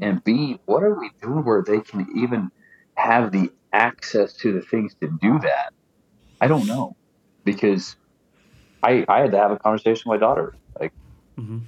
[0.00, 2.50] And B, what are we doing where they can even
[2.96, 5.72] have the access to the things to do that?
[6.40, 6.96] I don't know
[7.44, 7.96] because
[8.82, 10.54] I I had to have a conversation with my daughter.
[10.78, 10.92] Like,
[11.38, 11.62] Mhm.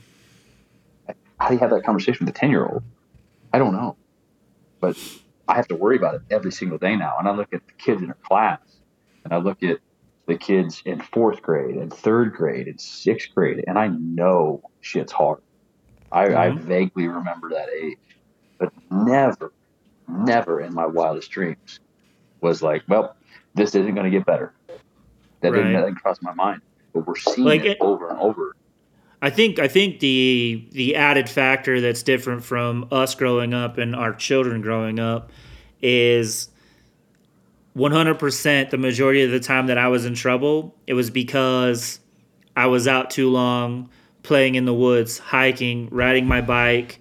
[1.41, 2.83] how do you have that conversation with a ten year old?
[3.53, 3.97] I don't know,
[4.81, 4.97] but
[5.49, 7.17] I have to worry about it every single day now.
[7.19, 8.61] And I look at the kids in her class,
[9.25, 9.79] and I look at
[10.29, 15.11] the kids in fourth grade and third grade and sixth grade, and I know shit's
[15.11, 15.41] hard.
[16.13, 16.61] I, I Mhm.
[16.61, 17.97] vaguely remember that age,
[18.59, 19.53] but never,
[20.07, 21.81] never in my wildest dreams
[22.43, 23.17] was like, well,
[23.55, 24.53] this isn't going to get better.
[25.41, 26.61] That didn't, that didn't cross my mind.
[26.93, 28.53] But we're seeing Like it it- over and over.
[29.21, 33.97] I think I think the the added factor that's different from us growing up and
[33.97, 35.33] our children growing up
[35.83, 36.51] is
[37.79, 42.01] 100% the majority of the time that I was in trouble, it was because
[42.57, 43.89] I was out too long
[44.25, 47.01] playing in the woods, hiking, riding my bike,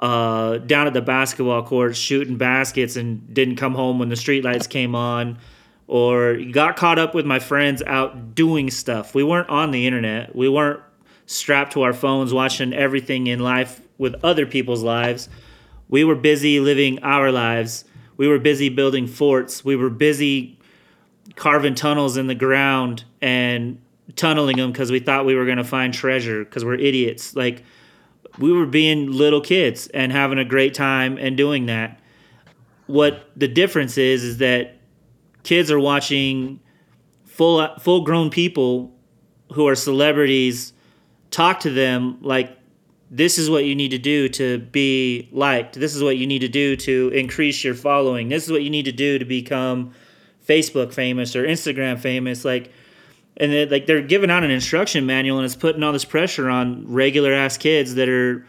[0.00, 4.68] uh, down at the basketball court, shooting baskets, and didn't come home when the streetlights
[4.68, 5.38] came on,
[5.86, 9.14] or got caught up with my friends out doing stuff.
[9.14, 10.34] We weren't on the internet.
[10.34, 10.80] We weren't
[11.26, 15.28] strapped to our phones watching everything in life with other people's lives.
[15.88, 17.84] We were busy living our lives.
[18.20, 19.64] We were busy building forts.
[19.64, 20.58] We were busy
[21.36, 23.80] carving tunnels in the ground and
[24.14, 27.34] tunneling them because we thought we were going to find treasure because we're idiots.
[27.34, 27.64] Like,
[28.38, 31.98] we were being little kids and having a great time and doing that.
[32.88, 34.76] What the difference is is that
[35.42, 36.60] kids are watching
[37.24, 38.94] full full grown people
[39.54, 40.74] who are celebrities
[41.30, 42.54] talk to them like
[43.10, 45.74] this is what you need to do to be liked.
[45.74, 48.28] This is what you need to do to increase your following.
[48.28, 49.92] This is what you need to do to become
[50.46, 52.44] Facebook famous or Instagram famous.
[52.44, 52.72] Like,
[53.36, 56.48] and it, like they're giving out an instruction manual and it's putting all this pressure
[56.48, 58.46] on regular ass kids that are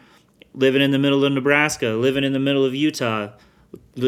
[0.53, 3.29] living in the middle of Nebraska, living in the middle of Utah,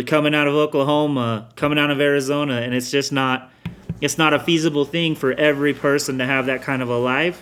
[0.05, 3.49] coming out of Oklahoma, coming out of Arizona, and it's just not
[4.01, 7.41] it's not a feasible thing for every person to have that kind of a life.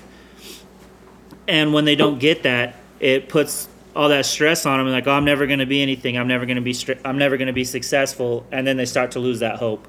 [1.48, 5.08] And when they don't get that, it puts all that stress on them and like,
[5.08, 6.18] oh, I'm never going to be anything.
[6.18, 8.86] I'm never going to be str- I'm never going to be successful, and then they
[8.86, 9.86] start to lose that hope.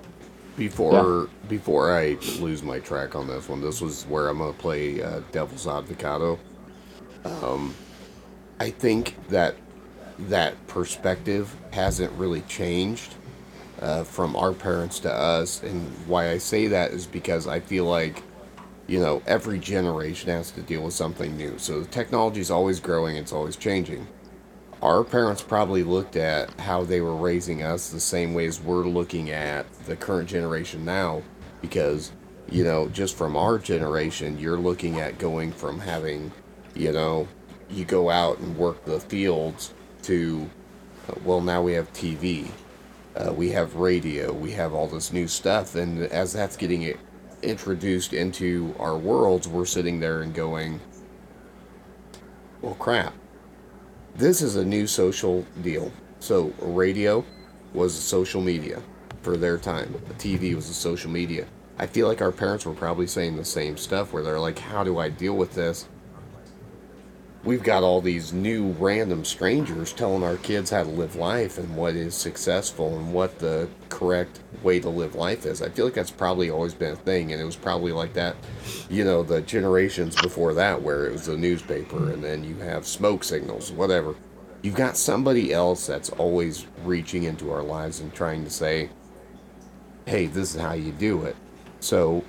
[0.57, 5.03] Before before I lose my track on this one, this was where I'm gonna play
[5.03, 6.39] uh, Devil's Advocado.
[7.25, 7.75] Um,
[8.61, 9.57] I think that
[10.19, 13.15] that perspective hasn't really changed
[13.81, 17.87] uh, from our parents to us, and why I say that is because I feel
[17.87, 18.23] like
[18.93, 21.59] you know every generation has to deal with something new.
[21.59, 24.07] So the technology is always growing; it's always changing
[24.83, 28.85] our parents probably looked at how they were raising us the same way as we're
[28.85, 31.23] looking at the current generation now
[31.61, 32.11] because
[32.51, 36.33] you know just from our generation you're looking at going from having
[36.75, 37.29] you know
[37.71, 39.73] you go out and work the fields
[40.03, 40.51] to
[41.09, 42.51] uh, well now we have tv
[43.15, 46.83] uh, we have radio we have all this new stuff and as that's getting
[47.43, 50.81] introduced into our worlds we're sitting there and going
[52.61, 53.15] well crap
[54.15, 55.91] this is a new social deal.
[56.21, 57.25] So radio
[57.73, 58.83] was social media
[59.23, 59.95] for their time.
[60.09, 61.47] The TV was social media.
[61.79, 64.85] I feel like our parents were probably saying the same stuff where they're like, how
[64.85, 65.89] do I deal with this?
[67.45, 71.75] We've got all these new random strangers telling our kids how to live life and
[71.75, 75.61] what is successful and what the correct way to live life is.
[75.61, 78.37] I feel like that's probably always been a thing, and it was probably like that,
[78.89, 82.87] you know, the generations before that, where it was a newspaper and then you have
[82.87, 84.15] smoke signals, whatever.
[84.63, 88.89] You've got somebody else that's always reaching into our lives and trying to say,
[90.07, 91.35] hey, this is how you do it.
[91.81, 92.25] So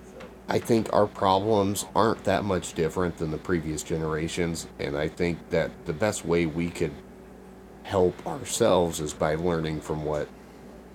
[0.47, 5.49] I think our problems aren't that much different than the previous generations, and I think
[5.51, 6.91] that the best way we could
[7.83, 10.27] help ourselves is by learning from what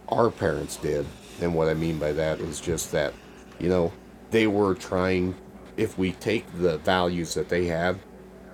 [0.08, 1.06] our parents did.
[1.40, 3.14] And what I mean by that is just that,
[3.58, 3.92] you know,
[4.30, 5.34] they were trying,
[5.76, 7.98] if we take the values that they had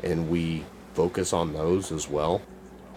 [0.03, 2.42] and we focus on those as well,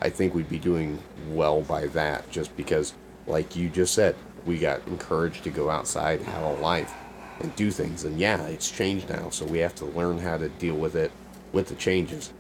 [0.02, 2.94] I think we'd be doing well by that just because,
[3.26, 6.94] like you just said, we got encouraged to go outside, and have a life,
[7.40, 8.04] and do things.
[8.04, 11.12] And yeah, it's changed now, so we have to learn how to deal with it
[11.52, 12.34] with the changes.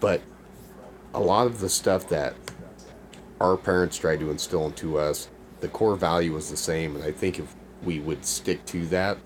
[0.00, 0.20] But
[1.14, 2.34] a lot of the stuff that
[3.40, 5.28] our parents tried to instill into us,
[5.60, 6.96] the core value was the same.
[6.96, 9.18] And I think if we would stick to that,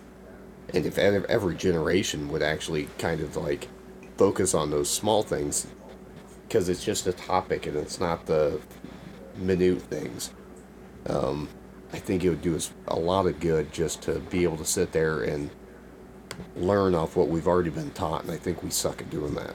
[0.74, 3.68] and if every generation would actually kind of like
[4.16, 5.66] focus on those small things,
[6.49, 8.61] because it's just a topic and it's not the
[9.37, 10.30] minute things.
[11.07, 11.49] Um,
[11.93, 14.64] I think it would do us a lot of good just to be able to
[14.64, 15.51] sit there and
[16.57, 19.55] learn off what we've already been taught, and I think we suck at doing that.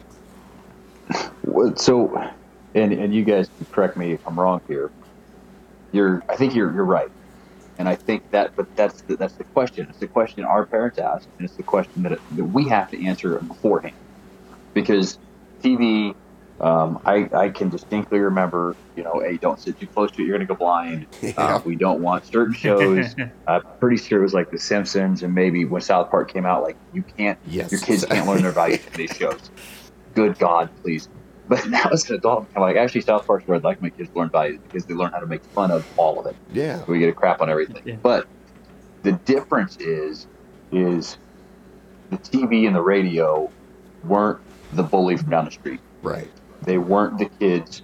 [1.79, 2.31] So,
[2.73, 4.91] and and you guys correct me if I'm wrong here.
[5.91, 7.11] You're, I think you're you're right,
[7.77, 9.87] and I think that, but that's the, that's the question.
[9.89, 13.05] It's the question our parents ask, and it's the question that, that we have to
[13.05, 13.95] answer beforehand,
[14.73, 15.19] because
[15.61, 16.15] TV.
[16.61, 20.25] Um, I, I can distinctly remember, you know, hey, don't sit too close to it.
[20.27, 21.07] You're going to go blind.
[21.21, 21.33] Yeah.
[21.37, 23.15] Uh, we don't want certain shows.
[23.47, 26.61] I'm pretty sure it was like The Simpsons and maybe when South Park came out,
[26.63, 27.71] like you can't, Yes.
[27.71, 29.49] your kids can't learn their values from these shows.
[30.13, 31.09] Good God, please.
[31.47, 34.09] But now as an adult, I'm like, actually, South Park's where I'd like my kids
[34.09, 36.35] to learn values because they learn how to make fun of all of it.
[36.53, 36.81] Yeah.
[36.87, 37.81] We get a crap on everything.
[37.83, 37.95] Yeah.
[38.01, 38.25] But
[39.03, 40.27] the difference is,
[40.71, 41.17] is
[42.09, 43.51] the TV and the radio
[44.05, 44.39] weren't
[44.71, 45.81] the bully from down the street.
[46.01, 46.29] Right.
[46.61, 47.81] They weren't the kids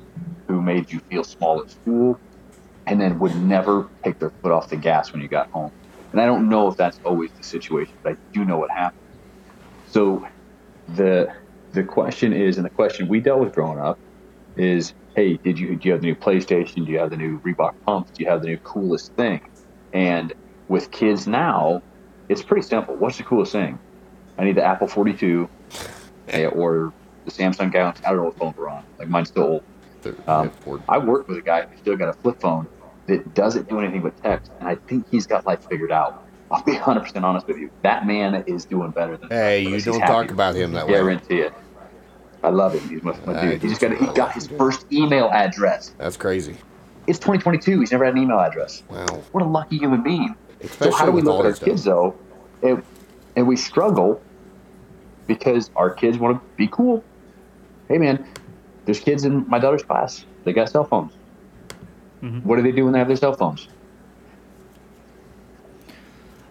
[0.48, 2.20] who made you feel small at school
[2.86, 5.72] and then would never take their foot off the gas when you got home.
[6.12, 9.02] And I don't know if that's always the situation, but I do know what happened.
[9.88, 10.28] So
[10.88, 11.34] the
[11.74, 14.00] the question is, and the question we dealt with growing up
[14.56, 16.86] is, hey, did you do you have the new PlayStation?
[16.86, 18.12] Do you have the new Reebok pumps?
[18.12, 19.42] Do you have the new coolest thing?
[19.94, 20.34] And
[20.70, 21.84] with kids now,
[22.30, 22.96] it's pretty simple.
[22.96, 23.80] What's the coolest thing?
[24.38, 25.50] I need the Apple 42,
[26.30, 26.94] eh, or
[27.28, 28.04] the Samsung Galaxy.
[28.06, 28.84] I don't know what phone we're on.
[28.98, 29.64] Like mine's still old.
[30.28, 30.52] Um,
[30.88, 32.68] I work with a guy who's still got a flip phone
[33.08, 36.24] that doesn't do anything but text, and I think he's got life figured out.
[36.50, 37.70] I'll be 100% honest with you.
[37.82, 40.12] That man is doing better than hey, you don't happy.
[40.12, 40.94] talk about him that way.
[40.94, 41.54] Guarantee it.
[42.44, 42.88] I love him.
[42.88, 43.62] He's my, my I dude.
[43.62, 45.94] He just got he got his first email address.
[45.98, 46.56] That's crazy.
[47.08, 47.82] It's 2022.
[47.82, 48.84] He's never had an email address.
[48.90, 49.06] Wow.
[49.32, 50.36] What a lucky human being.
[50.62, 52.16] Especially so how do we look at our this kids though,
[52.64, 52.82] and,
[53.36, 54.22] and we struggle
[55.28, 57.04] because our kids want to be cool.
[57.88, 58.26] Hey man,
[58.86, 60.26] there's kids in my daughter's class.
[60.44, 61.14] They got cell phones.
[62.22, 62.44] Mhm.
[62.44, 63.68] What do they do when they have their cell phones?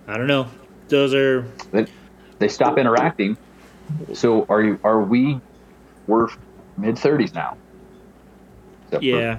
[0.08, 0.46] I don't know.
[0.88, 1.86] Those are They,
[2.38, 3.36] they stop interacting.
[4.14, 4.78] So are you?
[4.84, 5.40] Are we?
[6.06, 6.28] We're
[6.76, 7.56] mid thirties now.
[8.84, 9.38] Except yeah.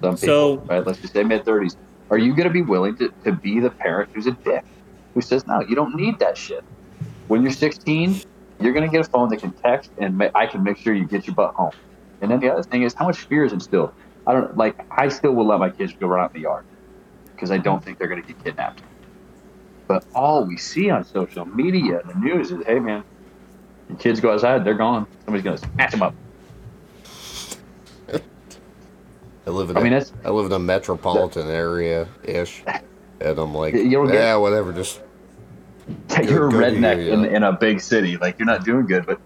[0.00, 0.86] People, So- right?
[0.86, 1.76] Let's just say mid thirties.
[2.10, 4.64] Are you going to be willing to, to be the parent who's a dick,
[5.12, 6.64] who says, "No, you don't need that shit."
[7.26, 8.22] When you're 16,
[8.60, 10.94] you're going to get a phone that can text, and ma- I can make sure
[10.94, 11.72] you get your butt home.
[12.20, 13.92] And then the other thing is, how much fear is instilled?
[14.26, 14.76] I don't like.
[14.90, 16.64] I still will let my kids go run out in the yard
[17.34, 18.82] because I don't think they're going to get kidnapped.
[19.86, 23.04] But all we see on social media and the news is, "Hey, man,
[23.88, 25.06] the kids go outside, they're gone.
[25.24, 26.14] Somebody's going to snatch them up."
[29.46, 32.62] I live in I a, mean, that's I live in a metropolitan area ish,
[33.20, 34.72] and I'm like, You don't get- yeah, whatever.
[34.74, 35.00] Just
[35.88, 37.36] you're a Good to hear, redneck in, yeah.
[37.36, 38.16] in a big city.
[38.16, 39.20] Like you're not doing good, but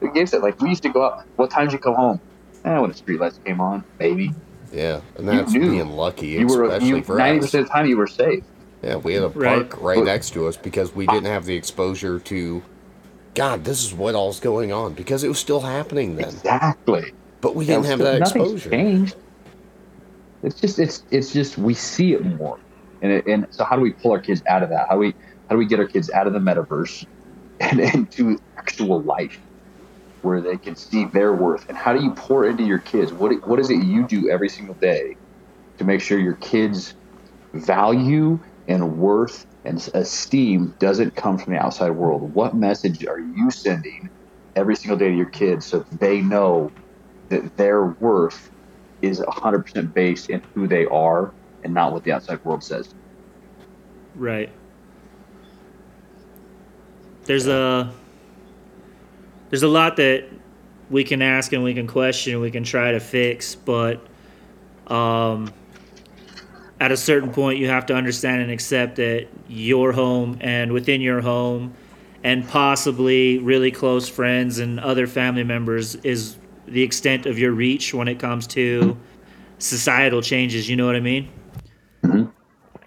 [0.00, 0.42] it gives it.
[0.42, 1.24] Like we used to go out.
[1.36, 2.20] What time did you come home?
[2.64, 4.32] Eh, when the streetlights came on, maybe.
[4.72, 5.70] yeah, and that's knew.
[5.70, 8.42] being lucky, You were especially you for ninety percent of the time you were safe.
[8.82, 12.18] Yeah, we had a park right next to us because we didn't have the exposure
[12.20, 12.62] to.
[13.34, 17.12] God, this is what all's going on because it was still happening then, Exactly.
[17.40, 18.70] but we didn't have so that exposure.
[18.70, 19.16] Changed.
[20.42, 22.58] It's just it's it's just we see it more,
[23.02, 24.88] and it, and so how do we pull our kids out of that?
[24.88, 25.14] How do we
[25.48, 27.04] how do we get our kids out of the metaverse
[27.60, 29.38] and into actual life
[30.22, 31.64] where they can see their worth?
[31.68, 33.12] And how do you pour into your kids?
[33.12, 35.16] What what is it you do every single day
[35.78, 36.94] to make sure your kids
[37.54, 42.34] value and worth and esteem doesn't come from the outside world?
[42.34, 44.08] What message are you sending
[44.56, 46.70] every single day to your kids so they know
[47.30, 48.50] that their worth
[49.02, 52.94] is 100% based in who they are and not what the outside world says.
[54.14, 54.52] Right.
[57.24, 57.92] There's a
[59.50, 60.28] there's a lot that
[60.90, 64.04] we can ask and we can question and we can try to fix, but
[64.88, 65.52] um,
[66.80, 71.00] at a certain point you have to understand and accept that your home and within
[71.00, 71.72] your home
[72.22, 77.94] and possibly really close friends and other family members is the extent of your reach
[77.94, 78.96] when it comes to
[79.58, 81.28] societal changes, you know what I mean?
[82.02, 82.30] Mhm.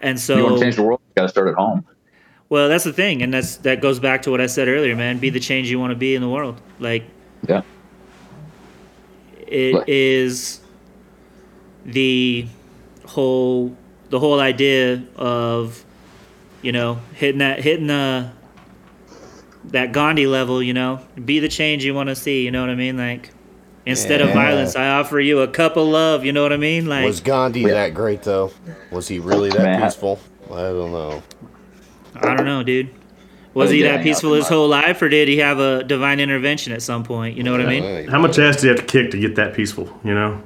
[0.00, 1.84] And so you want to change the world, you got to start at home.
[2.48, 5.18] Well, that's the thing, and that's that goes back to what I said earlier, man.
[5.18, 6.60] Be the change you want to be in the world.
[6.78, 7.04] Like
[7.46, 7.62] Yeah.
[9.46, 9.88] it Right.
[9.88, 10.60] is
[11.84, 12.46] the
[13.06, 13.76] whole
[14.10, 15.84] the whole idea of
[16.62, 18.30] you know hitting that hitting the
[19.66, 20.62] that Gandhi level.
[20.62, 22.44] You know, be the change you want to see.
[22.44, 22.96] You know what I mean?
[22.96, 23.30] Like
[23.86, 26.22] Instead of violence, I offer you a cup of love.
[26.22, 26.84] You know what I mean?
[26.84, 28.50] Like, Was Gandhi that great though?
[28.90, 29.80] Was he really that Man.
[29.82, 30.18] peaceful?
[30.50, 31.22] I don't know.
[32.22, 32.90] I don't know, dude.
[33.54, 36.72] Was Oh, he that peaceful his whole life, or did he have a divine intervention
[36.72, 37.36] at some point?
[37.36, 38.06] You know what I mean?
[38.08, 39.88] How much ass do you have to kick to get that peaceful?
[40.04, 40.42] You know.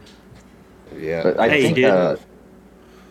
[0.98, 1.22] Yeah.
[1.24, 1.84] But I Hey, think dude.
[1.86, 2.16] uh,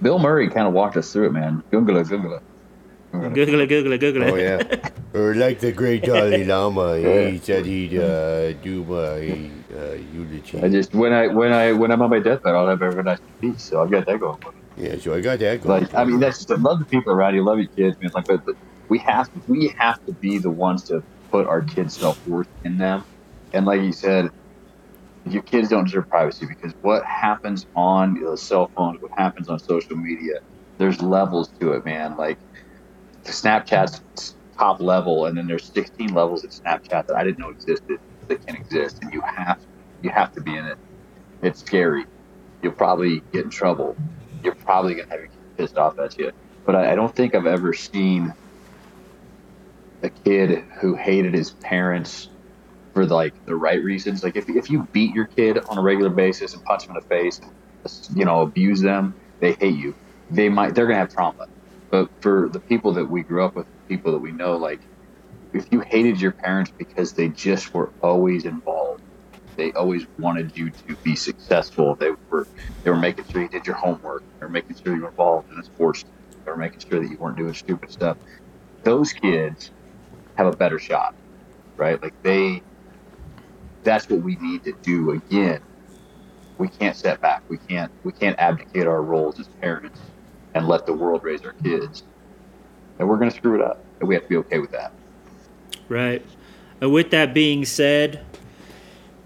[0.02, 1.62] Bill Murray kind of walked us through it, man.
[1.72, 2.42] Gungula, gungula.
[3.34, 4.32] Google it, Google it, Google it.
[4.32, 4.90] Oh yeah.
[5.14, 10.64] or like the great Dalai Lama, he said he'd uh, do my uh, eulogy.
[10.64, 13.62] I just when I when I when I'm on my deathbed, I'll have everlasting peace.
[13.62, 14.38] So I've got that going.
[14.82, 15.84] Yeah, I got that going.
[15.84, 18.12] Like I mean, that's just I love the people around you, love your kids, man.
[18.16, 18.56] Like, but, but
[18.90, 21.02] we have to, we have to be the ones to
[21.32, 23.06] put our kids' self worth in them.
[23.54, 24.30] And like you said,
[25.26, 29.60] your kids don't deserve privacy because what happens on the cell phones, what happens on
[29.60, 30.36] social media,
[30.80, 32.18] there's levels to it, man.
[32.18, 32.40] Like
[33.26, 34.02] Snapchat's
[34.58, 38.46] top level, and then there's 16 levels of Snapchat that I didn't know existed that
[38.46, 39.60] can exist, and you have
[40.02, 40.78] you have to be in it.
[41.42, 42.06] It's scary.
[42.64, 43.98] You'll probably get in trouble.
[44.44, 46.32] You're probably gonna have your kid pissed off at you.
[46.66, 48.34] But I, I don't think I've ever seen
[50.04, 52.30] a kid who hated his parents
[52.94, 54.24] for like the right reasons.
[54.24, 57.02] Like if if you beat your kid on a regular basis and punch them in
[57.02, 57.42] the face,
[58.16, 59.96] you know, abuse them, they hate you.
[60.30, 61.48] They might they're gonna have trauma.
[61.90, 64.80] But for the people that we grew up with, people that we know, like
[65.54, 69.02] if you hated your parents because they just were always involved,
[69.56, 71.96] they always wanted you to be successful.
[71.96, 72.48] They were
[72.84, 74.24] they were making sure you did your homework.
[74.40, 76.06] They were making sure you were involved in a sports.
[76.46, 78.18] They were making sure that you weren't doing stupid stuff.
[78.84, 79.72] Those kids
[80.36, 81.14] have a better shot,
[81.78, 82.02] right?
[82.02, 82.64] Like they,
[83.84, 85.62] that's what we need to do again.
[86.58, 87.44] We can't step back.
[87.50, 90.00] We can't we can't abdicate our roles as parents
[90.54, 92.04] and let the world raise our kids.
[93.00, 94.92] And we're gonna screw it up, and we have to be okay with that.
[95.90, 96.26] Right.
[96.80, 98.26] And with that being said,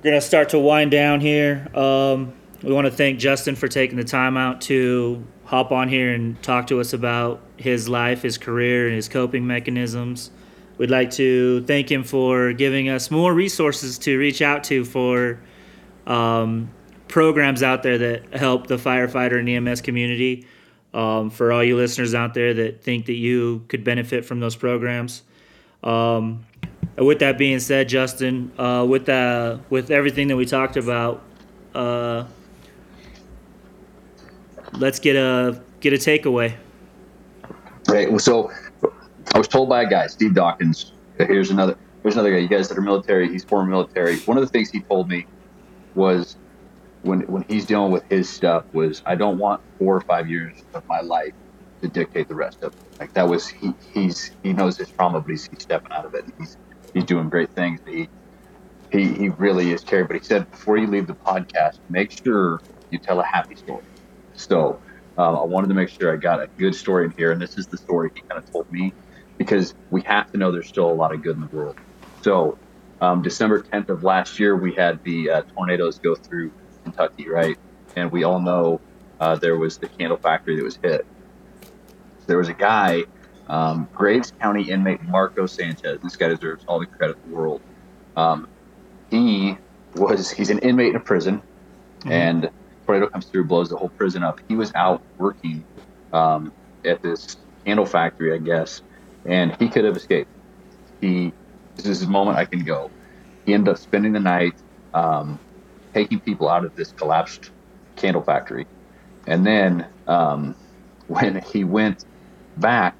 [0.06, 1.68] we're gonna start to wind down here.
[1.74, 2.32] Um,
[2.62, 6.40] we want to thank Justin for taking the time out to hop on here and
[6.44, 10.30] talk to us about his life, his career, and his coping mechanisms.
[10.78, 15.40] We'd like to thank him for giving us more resources to reach out to for
[16.06, 16.70] um,
[17.08, 20.46] programs out there that help the firefighter and EMS community.
[20.94, 24.56] Um, for all you listeners out there that think that you could benefit from those
[24.56, 25.24] programs.
[25.84, 26.46] Um,
[26.98, 31.22] with that being said, Justin, uh, with the with everything that we talked about,
[31.74, 32.26] uh,
[34.74, 36.56] let's get a get a takeaway.
[37.88, 38.20] Right.
[38.22, 38.52] So
[39.34, 40.94] I was told by a guy, Steve Dawkins.
[41.18, 41.78] Here's another.
[42.04, 42.38] Here's another guy.
[42.38, 43.32] You guys that are military.
[43.32, 44.20] He's former military.
[44.20, 45.26] One of the things he told me
[45.96, 46.38] was
[47.02, 50.64] when when he's dealing with his stuff was I don't want four or five years
[50.74, 51.34] of my life
[51.82, 52.80] to dictate the rest of it.
[53.00, 56.14] Like that was he he's he knows his trauma, but he's, he's stepping out of
[56.16, 56.26] it.
[56.38, 56.58] He's
[56.96, 57.80] he's doing great things.
[57.86, 58.10] He
[58.92, 60.08] he he really is caring.
[60.08, 62.60] But he said before you leave the podcast, make sure
[62.90, 63.84] you tell a happy story.
[64.34, 64.80] So
[65.18, 67.58] um, I wanted to make sure I got a good story in here, and this
[67.60, 68.94] is the story he kind of told me
[69.38, 71.78] because we have to know there's still a lot of good in the world.
[72.22, 72.58] So
[73.02, 76.52] um, December 10th of last year, we had the uh, tornadoes go through
[76.84, 77.58] Kentucky, right?
[77.96, 78.80] And we all know
[79.20, 81.06] uh, there was the candle factory that was hit.
[82.28, 83.04] There was a guy,
[83.48, 86.00] um, Graves County inmate Marco Sanchez.
[86.02, 87.62] This guy deserves all the credit in the world.
[88.16, 88.48] Um,
[89.10, 89.58] he
[89.96, 91.42] was he's an inmate in a prison,
[92.06, 92.50] and
[92.86, 94.40] tornado comes through, blows the whole prison up.
[94.48, 95.64] He was out working
[96.14, 96.52] um,
[96.84, 98.82] at this candle factory, I guess,
[99.26, 100.30] and he could have escaped.
[101.02, 101.34] He
[101.76, 102.90] this is his moment I can go.
[103.46, 104.54] He ended up spending the night
[104.94, 105.40] um,
[105.94, 107.52] taking people out of this collapsed
[107.96, 108.66] candle factory,
[109.28, 110.56] and then um,
[111.08, 112.06] when he went
[112.58, 112.96] back,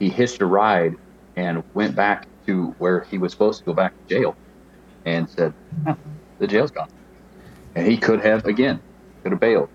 [0.00, 0.94] he hitched a ride
[1.36, 4.36] and went back to where he was supposed to go back to jail,
[5.04, 5.54] and said,
[5.86, 5.94] "Huh,
[6.38, 6.88] "The jail's gone,"
[7.76, 8.82] and he could have again
[9.22, 9.68] could have bailed,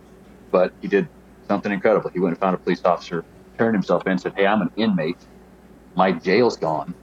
[0.52, 1.08] but he did
[1.48, 2.10] something incredible.
[2.14, 3.24] He went and found a police officer,
[3.58, 5.28] turned himself in, and said, "Hey, I'm an inmate.
[5.96, 6.96] My jail's gone.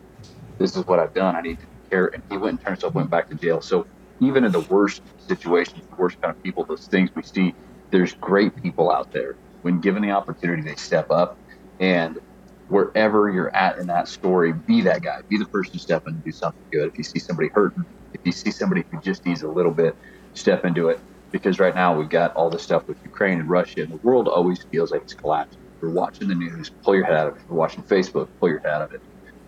[0.58, 1.36] This is what I've done.
[1.36, 3.60] I need to care." And he went and turned himself, went back to jail.
[3.62, 3.86] So
[4.20, 7.54] even in the worst situations, the worst kind of people, those things we see,
[7.90, 9.36] there's great people out there.
[9.62, 11.38] When given the opportunity, they step up.
[11.80, 12.18] And
[12.68, 15.20] wherever you're at in that story, be that guy.
[15.28, 16.88] Be the person to step in and do something good.
[16.88, 17.84] If you see somebody hurting,
[18.14, 19.96] if you see somebody who just needs a little bit,
[20.34, 21.00] step into it.
[21.32, 24.28] Because right now we've got all this stuff with Ukraine and Russia, and the world
[24.28, 25.62] always feels like it's collapsing.
[25.64, 27.40] If you're watching the news, pull your head out of it.
[27.40, 29.00] If you're watching Facebook, pull your head out of it.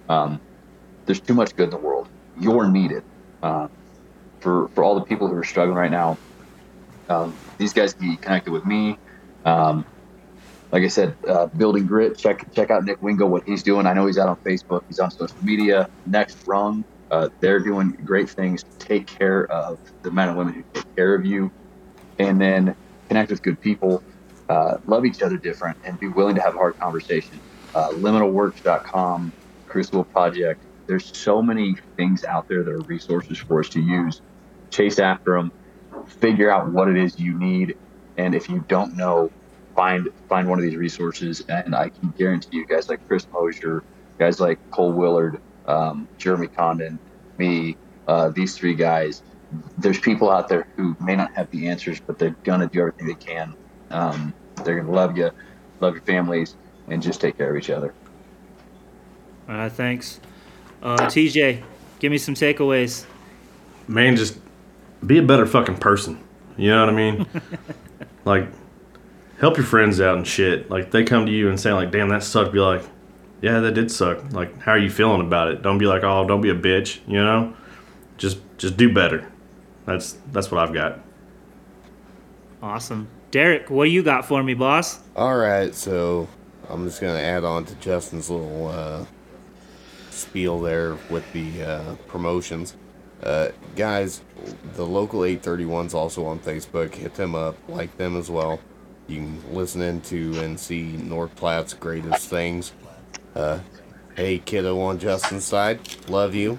[0.08, 0.40] Um,
[1.06, 2.08] there's too much good in the world.
[2.38, 3.02] You're needed.
[3.42, 3.68] Uh,
[4.40, 6.18] for, for all the people who are struggling right now,
[7.08, 8.98] um, these guys can be connected with me.
[9.44, 9.84] Um,
[10.74, 12.18] like I said, uh, building grit.
[12.18, 13.86] Check check out Nick Wingo what he's doing.
[13.86, 14.82] I know he's out on Facebook.
[14.88, 15.88] He's on social media.
[16.06, 20.64] Next Rung Uh, they're doing great things take care of the men and women who
[20.74, 21.50] take care of you,
[22.18, 22.74] and then
[23.08, 24.02] connect with good people,
[24.50, 27.40] uh, love each other different, and be willing to have a hard conversation.
[27.74, 29.32] Uh, liminalworks.com,
[29.68, 30.60] Crucible Project.
[30.88, 34.20] There's so many things out there that are resources for us to use.
[34.72, 35.50] Chase after them,
[36.20, 37.74] figure out what it is you need,
[38.18, 39.30] and if you don't know,
[39.74, 41.44] find find one of these resources.
[41.48, 43.82] And I can guarantee you, guys like Chris Mosier,
[44.18, 46.98] guys like Cole Willard, um, Jeremy Condon,
[47.38, 47.76] me,
[48.08, 49.22] uh, these three guys.
[49.78, 53.06] There's people out there who may not have the answers, but they're gonna do everything
[53.06, 53.54] they can.
[53.90, 54.34] Um,
[54.64, 55.30] they're gonna love you,
[55.80, 56.56] love your families,
[56.88, 57.94] and just take care of each other.
[59.48, 60.20] All right, thanks.
[60.82, 61.62] Uh, TJ,
[61.98, 63.06] give me some takeaways.
[63.86, 64.38] Man, just
[65.06, 66.18] be a better fucking person.
[66.56, 67.26] You know what I mean?
[68.24, 68.48] like,
[69.44, 70.70] help your friends out and shit.
[70.70, 72.50] Like, they come to you and say, like, damn, that sucked.
[72.50, 72.82] Be like,
[73.42, 74.32] yeah, that did suck.
[74.32, 75.60] Like, how are you feeling about it?
[75.60, 77.00] Don't be like, oh, don't be a bitch.
[77.06, 77.54] You know?
[78.16, 79.30] Just, just do better.
[79.84, 81.00] That's that's what I've got.
[82.62, 83.06] Awesome.
[83.32, 85.00] Derek, what do you got for me, boss?
[85.14, 86.26] All right, so
[86.70, 89.04] I'm just gonna add on to Justin's little uh,
[90.08, 92.76] spiel there with the uh, promotions.
[93.22, 94.22] Uh, guys,
[94.72, 96.94] the local 831's also on Facebook.
[96.94, 98.58] Hit them up, like them as well.
[99.06, 102.72] You can listen into and see North Platte's greatest things.
[103.34, 103.58] Uh,
[104.16, 106.58] hey, kiddo on Justin's side, love you.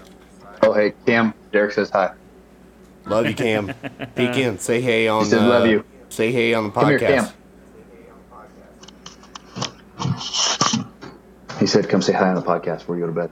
[0.61, 2.13] Oh, hey, Cam, Derek says hi.
[3.05, 3.67] Love you, Cam.
[4.15, 5.23] Peek in, say hey on.
[5.23, 7.31] He said, uh, "Love you." Say hey on the Come here, podcast.
[7.31, 7.33] Cam.
[11.59, 13.29] He said, come say hi on the podcast before you go to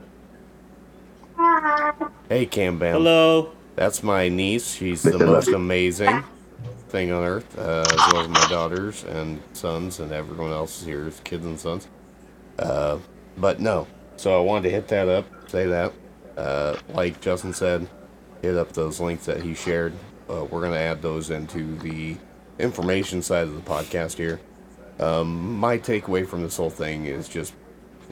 [1.36, 2.10] bed.
[2.28, 2.94] Hey, Cam Bam.
[2.94, 3.52] Hello.
[3.76, 4.74] That's my niece.
[4.74, 5.56] She's They the most love you.
[5.56, 6.24] amazing
[6.94, 11.10] thing on earth, uh, as well as my daughters and sons and everyone else here,
[11.24, 11.88] kids and sons.
[12.56, 12.98] Uh,
[13.36, 15.92] but no, so I wanted to hit that up, say that.
[16.36, 17.88] Uh, like Justin said,
[18.42, 19.92] hit up those links that he shared.
[20.30, 22.16] Uh, we're gonna add those into the
[22.60, 24.38] information side of the podcast here.
[25.00, 27.54] Um, my takeaway from this whole thing is just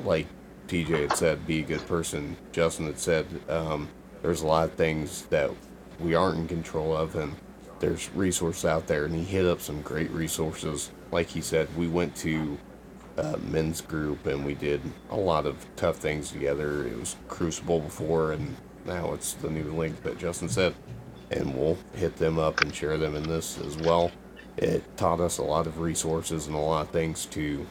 [0.05, 0.27] like
[0.67, 2.37] TJ had said, be a good person.
[2.51, 3.89] Justin had said, um,
[4.23, 5.53] there's a lot of things that
[6.01, 7.37] we aren't in control of, and
[7.83, 9.05] there's resources out there.
[9.05, 10.91] And he hit up some great resources.
[11.11, 12.57] Like he said, we went to
[13.19, 14.81] uh, men's group and we did
[15.11, 16.87] a lot of tough things together.
[16.87, 18.57] It was Crucible before, and
[18.87, 20.75] now it's the new link that Justin said.
[21.33, 24.13] And we'll hit them up and share them in this as well.
[24.57, 27.67] It taught us a lot of resources and a lot of things to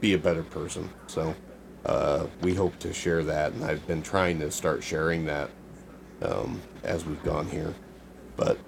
[0.00, 0.88] be a better person.
[1.08, 1.34] So
[1.84, 5.50] uh, we hope to share that, and I've been trying to start sharing that
[6.22, 7.74] um, as we've gone here.
[8.36, 8.58] But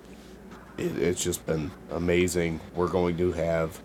[0.82, 2.60] it, it's just been amazing.
[2.74, 3.80] We're going to have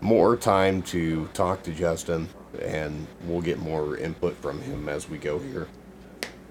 [0.00, 2.28] more time to talk to Justin,
[2.60, 5.68] and we'll get more input from him as we go here.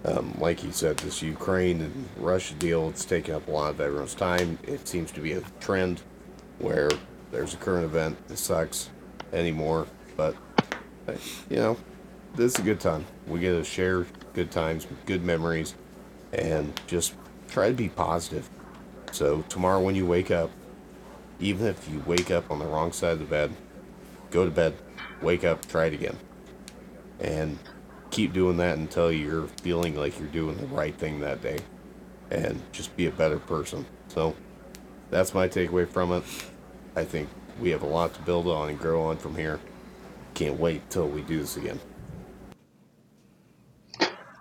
[0.05, 3.81] Um, like he said, this Ukraine and Russia deal, it's taking up a lot of
[3.81, 4.59] everyone's time.
[4.63, 6.01] It seems to be a trend
[6.59, 6.89] where
[7.31, 8.89] there's a current event that sucks
[9.31, 9.87] anymore,
[10.17, 10.35] but
[11.49, 11.77] you know,
[12.35, 13.05] this is a good time.
[13.27, 15.75] We get to share good times, good memories,
[16.33, 17.13] and just
[17.47, 18.49] try to be positive.
[19.13, 20.49] So tomorrow when you wake up,
[21.39, 23.51] even if you wake up on the wrong side of the bed,
[24.31, 24.73] go to bed,
[25.21, 26.17] wake up, try it again.
[27.19, 27.59] And
[28.09, 31.59] keep doing that until you're feeling like you're doing the right thing that day.
[32.31, 33.85] And just be a better person.
[34.07, 34.35] So
[35.11, 36.23] that's my takeaway from it.
[36.95, 37.29] I think
[37.59, 39.59] we have a lot to build on and grow on from here.
[40.33, 41.79] Can't wait till we do this again.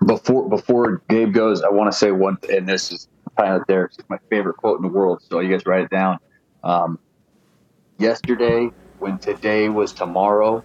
[0.07, 3.86] Before before Gabe goes, I want to say one, and this is kind of there.
[3.86, 5.22] It's my favorite quote in the world.
[5.28, 6.18] So you guys write it down.
[6.62, 6.98] Um,
[7.98, 10.64] yesterday, when today was tomorrow,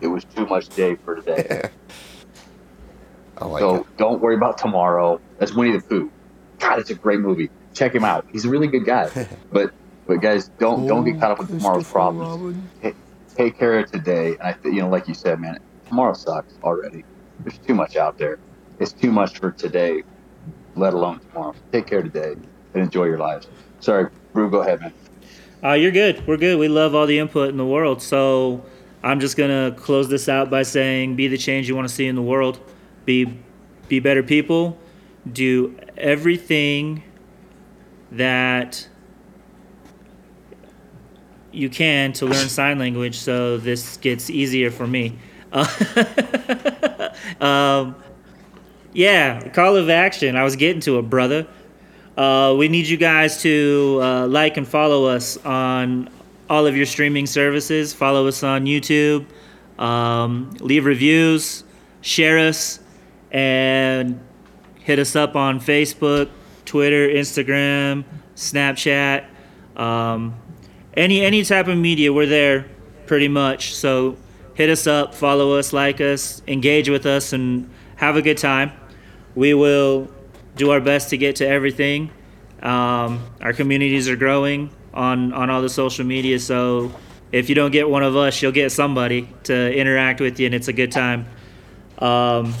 [0.00, 1.70] it was too much day for today.
[3.38, 3.96] I like so it.
[3.96, 5.20] don't worry about tomorrow.
[5.38, 6.10] That's Winnie the Pooh.
[6.58, 7.50] God, it's a great movie.
[7.74, 8.26] Check him out.
[8.32, 9.28] He's a really good guy.
[9.52, 9.72] but
[10.06, 12.56] but guys, don't don't get caught up with tomorrow's problems.
[12.82, 12.94] Take,
[13.34, 14.32] take care of today.
[14.32, 15.58] And I think you know, like you said, man,
[15.88, 17.04] tomorrow sucks already.
[17.40, 18.38] There's too much out there.
[18.78, 20.02] It's too much for today,
[20.76, 21.54] let alone tomorrow.
[21.72, 22.32] Take care today
[22.74, 23.48] and enjoy your lives.
[23.80, 24.92] Sorry, Brew, go ahead, man.
[25.64, 26.26] Uh, you're good.
[26.26, 26.58] We're good.
[26.58, 28.02] We love all the input in the world.
[28.02, 28.64] So
[29.02, 32.06] I'm just gonna close this out by saying, be the change you want to see
[32.06, 32.60] in the world.
[33.04, 33.38] Be,
[33.88, 34.78] be better people.
[35.32, 37.02] Do everything
[38.12, 38.86] that
[41.52, 43.18] you can to learn sign language.
[43.18, 45.18] So this gets easier for me.
[45.52, 47.96] Uh, um,
[48.96, 50.36] yeah, call of action.
[50.36, 51.46] I was getting to it, brother.
[52.16, 56.08] Uh, we need you guys to uh, like and follow us on
[56.48, 57.92] all of your streaming services.
[57.92, 59.26] Follow us on YouTube.
[59.78, 61.62] Um, leave reviews.
[62.00, 62.80] Share us.
[63.30, 64.18] And
[64.80, 66.30] hit us up on Facebook,
[66.64, 68.04] Twitter, Instagram,
[68.34, 69.26] Snapchat,
[69.76, 70.34] um,
[70.96, 72.12] any any type of media.
[72.14, 72.66] We're there
[73.06, 73.74] pretty much.
[73.74, 74.16] So
[74.54, 78.72] hit us up, follow us, like us, engage with us, and have a good time.
[79.36, 80.10] We will
[80.56, 82.10] do our best to get to everything.
[82.60, 86.90] Um, our communities are growing on on all the social media, so
[87.30, 90.54] if you don't get one of us, you'll get somebody to interact with you, and
[90.54, 91.26] it's a good time.
[91.98, 92.54] Um,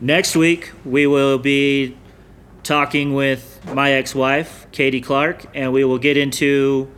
[0.00, 1.96] next week, we will be
[2.62, 6.90] talking with my ex wife, Katie Clark, and we will get into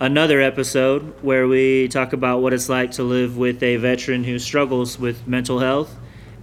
[0.00, 4.38] another episode where we talk about what it's like to live with a veteran who
[4.38, 5.94] struggles with mental health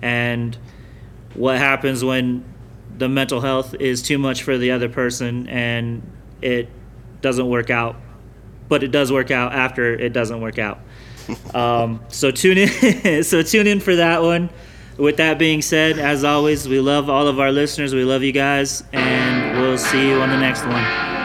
[0.04, 0.56] and
[1.38, 2.44] what happens when
[2.98, 6.02] the mental health is too much for the other person and
[6.42, 6.70] it
[7.22, 7.96] doesn't work out
[8.70, 10.80] but it does work out after it doesn't work out.
[11.54, 13.24] Um, so tune in.
[13.24, 14.50] so tune in for that one.
[14.98, 17.94] With that being said, as always, we love all of our listeners.
[17.94, 21.17] We love you guys, and we'll see you on the next one.